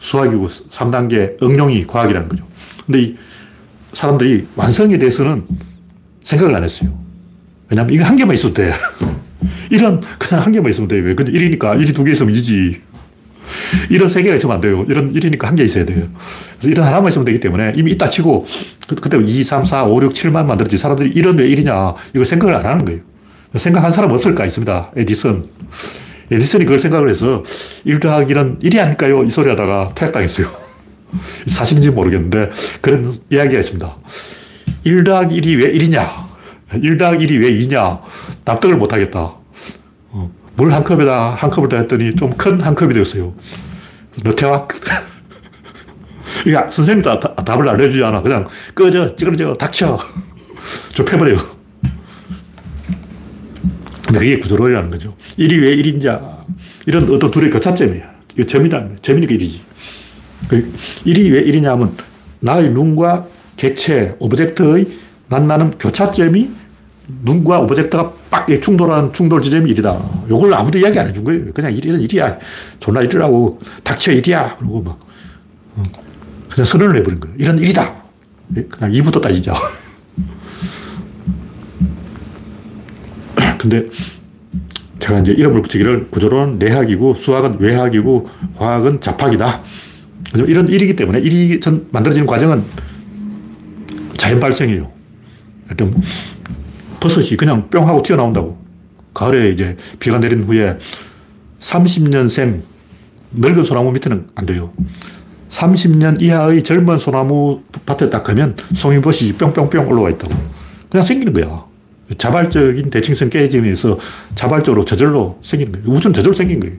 [0.00, 2.44] 수학이고 3단계 응용이 과학이라는 거죠.
[2.84, 3.16] 근데 이
[3.92, 5.44] 사람들이 완성에 대해서는
[6.24, 6.90] 생각을 안 했어요.
[7.68, 8.72] 왜냐하면 이거 한 개만 있어도 돼.
[9.70, 10.96] 이런 그냥 한 개만 있으면 돼.
[10.98, 11.14] 왜?
[11.14, 12.80] 근데 1이니까 1이 두 개 있으면 2지.
[13.90, 14.84] 이런 세 개가 있으면 안 돼요.
[14.88, 16.06] 이런 1이니까 한 개 있어야 돼요.
[16.58, 18.44] 그래서 이런 하나만 있으면 되기 때문에 이미 있다 치고
[18.88, 20.76] 그, 그때 2, 3, 4, 5, 6, 7만 만들었지.
[20.78, 21.94] 사람들이 이런 왜 1이냐.
[22.12, 23.00] 이걸 생각을 안 하는 거예요.
[23.54, 24.44] 생각한 사람 없을까?
[24.44, 24.92] 있습니다.
[24.96, 25.44] 에디슨.
[26.30, 27.42] 에디슨이 그걸 생각을 해서
[27.84, 29.22] 1 더하기 1은 1이 아닐까요?
[29.24, 30.48] 이 소리 하다가 퇴학당했어요.
[31.46, 33.96] 사실인지 모르겠는데 그런 이야기가 있습니다.
[34.84, 36.06] 1 더하기 1이 왜 1이냐?
[36.82, 38.00] 1 더하기 1이 왜 2냐?
[38.44, 39.35] 납득을 못 하겠다.
[40.56, 43.34] 어, 물한 컵에다 한 컵을 더 했더니 좀 큰 한 컵이 되었어요.
[44.22, 44.68] 너 퇴학?
[46.46, 48.22] 이게 선생님도 답을 알려주지 않아.
[48.22, 49.98] 그냥 꺼져, 찌그러져, 닥쳐.
[50.94, 51.36] 좁혀버려요.
[54.06, 55.14] 근데 그게 구조론이라는 거죠.
[55.38, 56.36] 1이 왜 1인자?
[56.86, 58.16] 이런 어떤 둘의 교차점이야.
[58.36, 58.86] 이거 점이다.
[59.02, 59.60] 점이니까 1이지.
[61.06, 61.96] 1이 왜 1이냐 하면
[62.40, 63.26] 나의 눈과
[63.56, 64.86] 객체, object의
[65.28, 66.50] 만나는 교차점이
[67.08, 70.26] 눈과 object가 빡 충돌하는 충돌 지점이 1이다.
[70.26, 71.52] 이걸 아무도 이야기 안 해준 거예요.
[71.52, 72.38] 그냥 1이는 1이야.
[72.78, 74.56] 존나 1이라고 닥쳐 1이야.
[74.56, 74.98] 그러고 막
[75.76, 75.82] 어.
[76.50, 77.36] 그냥 선언을 해버린 거예요.
[77.38, 77.94] 이런 1이다.
[78.68, 79.54] 그냥 2부터 따지자.
[83.58, 83.88] 근데
[84.98, 89.62] 제가 이제 이름을 붙이기를 구조론 내학이고 수학은 외학이고 과학은 잡학이다.
[90.34, 92.64] 이런 일이기 때문에 일이 전 만들어지는 과정은
[94.16, 94.90] 자연 발생이에요.
[95.70, 95.94] 일단
[97.06, 98.58] 버섯이 그냥 뿅 하고 튀어나온다고.
[99.14, 100.76] 가을에 이제 비가 내린 후에
[101.60, 102.62] 30년생
[103.32, 104.72] 늙은 소나무 밑에는 안 돼요.
[105.48, 110.34] 30년 이하의 젊은 소나무 밭에 딱 가면 송이버섯이 뿅뿅뿅 올라와 있다고.
[110.90, 111.64] 그냥 생기는 거야.
[112.18, 113.98] 자발적인 대칭성 깨짐에서
[114.34, 115.88] 자발적으로 저절로 생기는 거예요.
[115.88, 116.76] 우주는 저절로 생긴 거예요.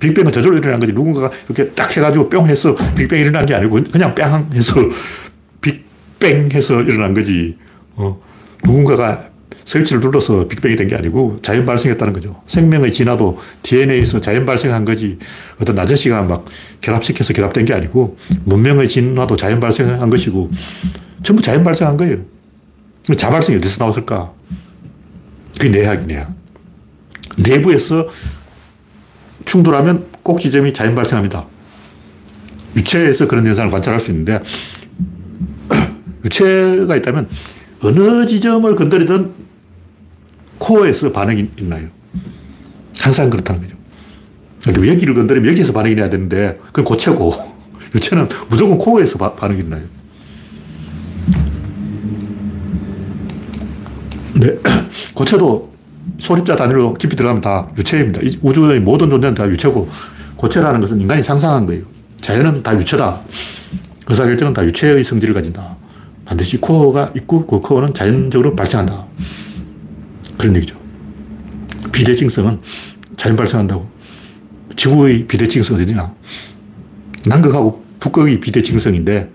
[0.00, 0.92] 빅뱅은 저절로 일어난 거지.
[0.92, 4.74] 누군가가 이렇게 딱 해가지고 뿅 해서 빅뱅이 일어난 게 아니고 그냥 뺑 해서
[5.60, 7.56] 빅뱅 해서 일어난 거지.
[7.94, 8.20] 어.
[8.64, 9.31] 누군가가
[9.64, 12.42] 설치를 눌러서 빅뱅이 된 게 아니고 자연 발생했다는 거죠.
[12.46, 15.18] 생명의 진화도 DNA에서 자연 발생한 거지
[15.60, 16.44] 어떤 아저씨가 막
[16.80, 20.50] 결합시켜서 결합된 게 아니고 문명의 진화도 자연 발생한 것이고
[21.22, 22.18] 전부 자연 발생한 거예요.
[23.16, 24.32] 자발성이 어디서 나왔을까?
[25.58, 26.32] 그게 내학이 내학.
[27.38, 28.08] 내부에서
[29.44, 31.46] 충돌하면 꼭 지점이 자연 발생합니다.
[32.76, 34.40] 유체에서 그런 현상을 관찰할 수 있는데
[36.24, 37.28] 유체가 있다면
[37.82, 39.32] 어느 지점을 건드리든
[40.62, 41.88] 코어에서 반응이 있나요?
[43.00, 44.86] 항상 그렇다는 거죠.
[44.86, 47.32] 여기를 건드리면 여기에서 반응이 나야 되는데 그건 고체고
[47.94, 49.82] 유체는 무조건 코어에서 바, 반응이 있나요?
[54.34, 54.58] 네.
[55.14, 55.72] 고체도
[56.18, 58.20] 소립자 단위로 깊이 들어가면 다 유체입니다.
[58.40, 59.88] 우주의 모든 존재는 다 유체고
[60.36, 61.82] 고체라는 것은 인간이 상상한 거예요.
[62.20, 63.20] 자연은 다 유체다.
[64.08, 65.76] 의사결정은 다 유체의 성질을 가진다.
[66.24, 69.06] 반드시 코어가 있고 그 코어는 자연적으로 발생한다.
[70.42, 70.76] 그런 얘기죠.
[71.92, 72.58] 비대칭성은
[73.16, 73.88] 자연 발생한다고.
[74.74, 76.12] 지구의 비대칭성 어디냐?
[77.26, 79.30] 남극하고 북극이 비대칭성인데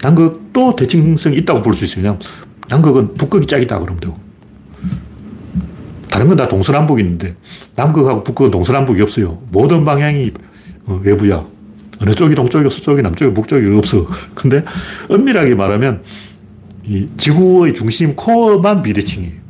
[0.00, 2.16] 남극도 대칭성이 있다고 볼 수 있어요.
[2.68, 4.16] 남극은 북극이 짝이다 그러면 되고.
[6.08, 7.34] 다른 건 다 동서남북이 있는데
[7.74, 9.42] 남극하고 북극은 동서남북이 없어요.
[9.50, 10.30] 모든 방향이
[10.86, 11.44] 어, 외부야.
[12.00, 14.06] 어느 쪽이 동쪽이고 서쪽이 남쪽이 북쪽이 없어.
[14.36, 14.62] 근데
[15.08, 16.02] 엄밀하게 말하면
[16.84, 19.47] 이 지구의 중심 코어만 비대칭이에요.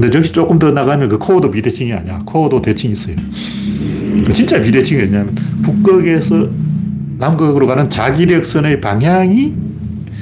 [0.00, 2.20] 근데 여기서 조금 더 나가면 그 코어도 비대칭이 아니야.
[2.24, 3.16] 코어도 대칭이 있어요.
[4.32, 6.48] 진짜 비대칭이 뭐냐면 북극에서
[7.18, 9.54] 남극으로 가는 자기력선의 방향이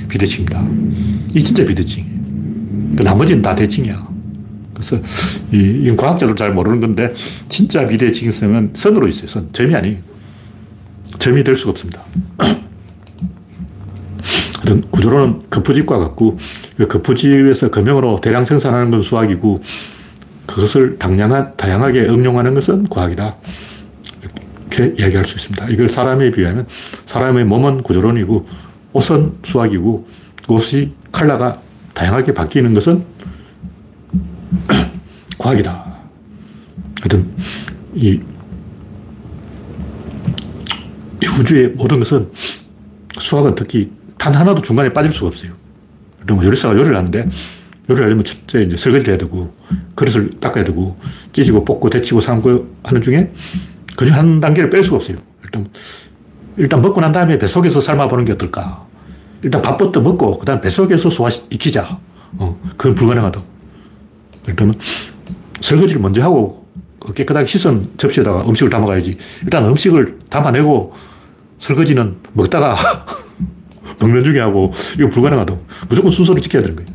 [0.09, 0.67] 비대칭입니다.
[1.33, 2.19] 이 진짜 비대칭이에요.
[2.97, 4.09] 그 나머지는 다 대칭이야.
[4.75, 4.97] 그래서
[5.53, 7.13] 이, 이건 과학적으로 잘 모르는 건데
[7.49, 9.29] 진짜 비대칭성은 선으로 있어요.
[9.29, 9.49] 선.
[9.53, 9.99] 점이 아니에요.
[11.21, 12.03] 점이 될 수가 없습니다.
[14.91, 16.39] 구조로는 거푸집과 같고
[16.77, 19.63] 그 거푸집에서 금형으로 대량 생산하는 건 수학이고
[20.47, 23.37] 그것을 당량한, 다양하게 응용하는 것은 과학이다.
[24.71, 25.69] 이렇게 이야기할 수 있습니다.
[25.69, 26.67] 이걸 사람에 비하면
[27.07, 28.47] 사람의 몸은 구조론이고
[28.93, 30.07] 옷은 수학이고
[30.49, 31.61] 옷이 컬러가
[31.95, 33.05] 다양하게 바뀌는 것은
[35.39, 35.99] 과학이다.
[37.01, 37.31] 하여튼,
[37.95, 38.21] 이,
[41.23, 42.31] 이 우주의 모든 것은
[43.19, 45.53] 수학은 특히 단 하나도 중간에 빠질 수가 없어요.
[46.23, 47.29] 그러면 요리사가 요리를 하는데
[47.89, 49.55] 요리를 하려면 첫째 이제 설거지를 해야 되고
[49.95, 50.99] 그릇을 닦아야 되고
[51.33, 53.33] 찢고 볶고 데치고 삶고 하는 중에
[53.97, 55.17] 그중 한 단계를 뺄 수가 없어요.
[55.43, 55.69] 일단,
[56.57, 58.87] 일단 먹고 난 다음에 뱃속에서 삶아보는 게 어떨까.
[59.43, 61.99] 일단 밥부터 먹고, 그 다음 뱃속에서 소화시키자.
[62.39, 63.47] 어, 그건 불가능하다고.
[64.55, 64.79] 그러면
[65.61, 66.67] 설거지를 먼저 하고
[67.01, 69.17] 그 깨끗하게 씻은 접시에다가 음식을 담아가야지.
[69.43, 70.93] 일단 음식을 담아내고
[71.59, 72.77] 설거지는 먹다가
[74.01, 75.67] 먹는 중에 하고 이거 불가능하다고.
[75.89, 76.91] 무조건 순서를 지켜야 되는 거예요.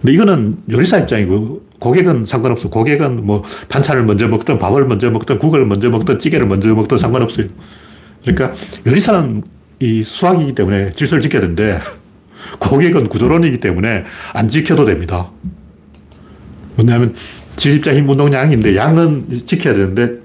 [0.00, 2.68] 근데 이거는 요리사 입장이고 고객은 상관없어.
[2.68, 7.46] 고객은 뭐 반찬을 먼저 먹든 밥을 먼저 먹든 국을 먼저 먹든 찌개를 먼저 먹든 상관없어요.
[8.24, 8.52] 그러니까
[8.86, 9.42] 요리사는
[9.80, 11.80] 이 수학이기 때문에 질서를 지켜야 되는데
[12.58, 15.30] 고객은 구조론이기 때문에 안 지켜도 됩니다.
[16.76, 17.14] 왜냐하면
[17.56, 20.20] 질입자 힘 운동량인데 양은 지켜야 되는데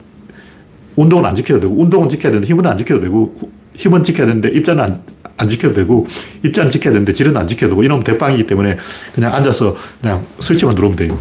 [0.96, 4.84] 운동은 안 지켜도 되고 운동은 지켜야 되는데 힘은 안 지켜도 되고 힘은 지켜야 되는데 입자는
[4.84, 5.02] 안,
[5.38, 6.06] 안 지켜도 되고
[6.44, 8.78] 입자는 지켜야 되는데 질은 안 지켜도 되고 이놈 대빵이기 때문에
[9.14, 11.20] 그냥 앉아서 그냥 설치만 누르면 돼요.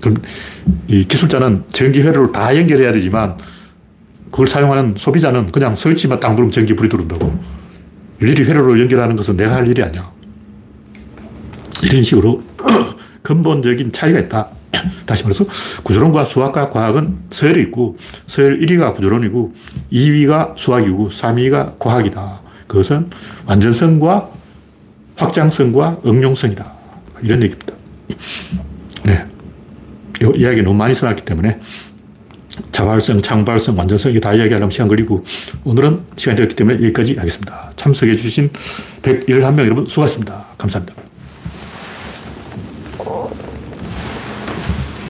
[0.00, 0.16] 그럼
[0.88, 3.38] 이 기술자는 전기 회로를 다 연결해야 되지만
[4.30, 7.38] 그걸 사용하는 소비자는 그냥 스위치만 딱 누르면 전기 불이 들어온다고.
[8.20, 10.10] 일일이 회로를 연결하는 것은 내가 할 일이 아니야.
[11.82, 12.42] 이런 식으로
[13.22, 14.48] 근본적인 차이가 있다.
[15.06, 15.44] 다시 말해서
[15.82, 19.54] 구조론과 수학과 과학은 서열이 있고 서열 1위가 구조론이고
[19.92, 22.41] 2위가 수학이고 3위가 과학이다.
[22.72, 23.10] 그것은
[23.44, 24.30] 완전성과
[25.16, 26.72] 확장성과 응용성이다.
[27.22, 27.74] 이런 얘기입니다.
[29.04, 29.26] 네.
[30.22, 31.60] 이 이야기 너무 많이 써놨기 때문에
[32.70, 35.22] 자발성, 창발성, 완전성 다 이야기하려면 시간 걸리고
[35.64, 37.72] 오늘은 시간이 되었기 때문에 여기까지 하겠습니다.
[37.76, 38.48] 참석해 주신
[39.02, 40.46] 111명 여러분 수고하셨습니다.
[40.56, 41.11] 감사합니다.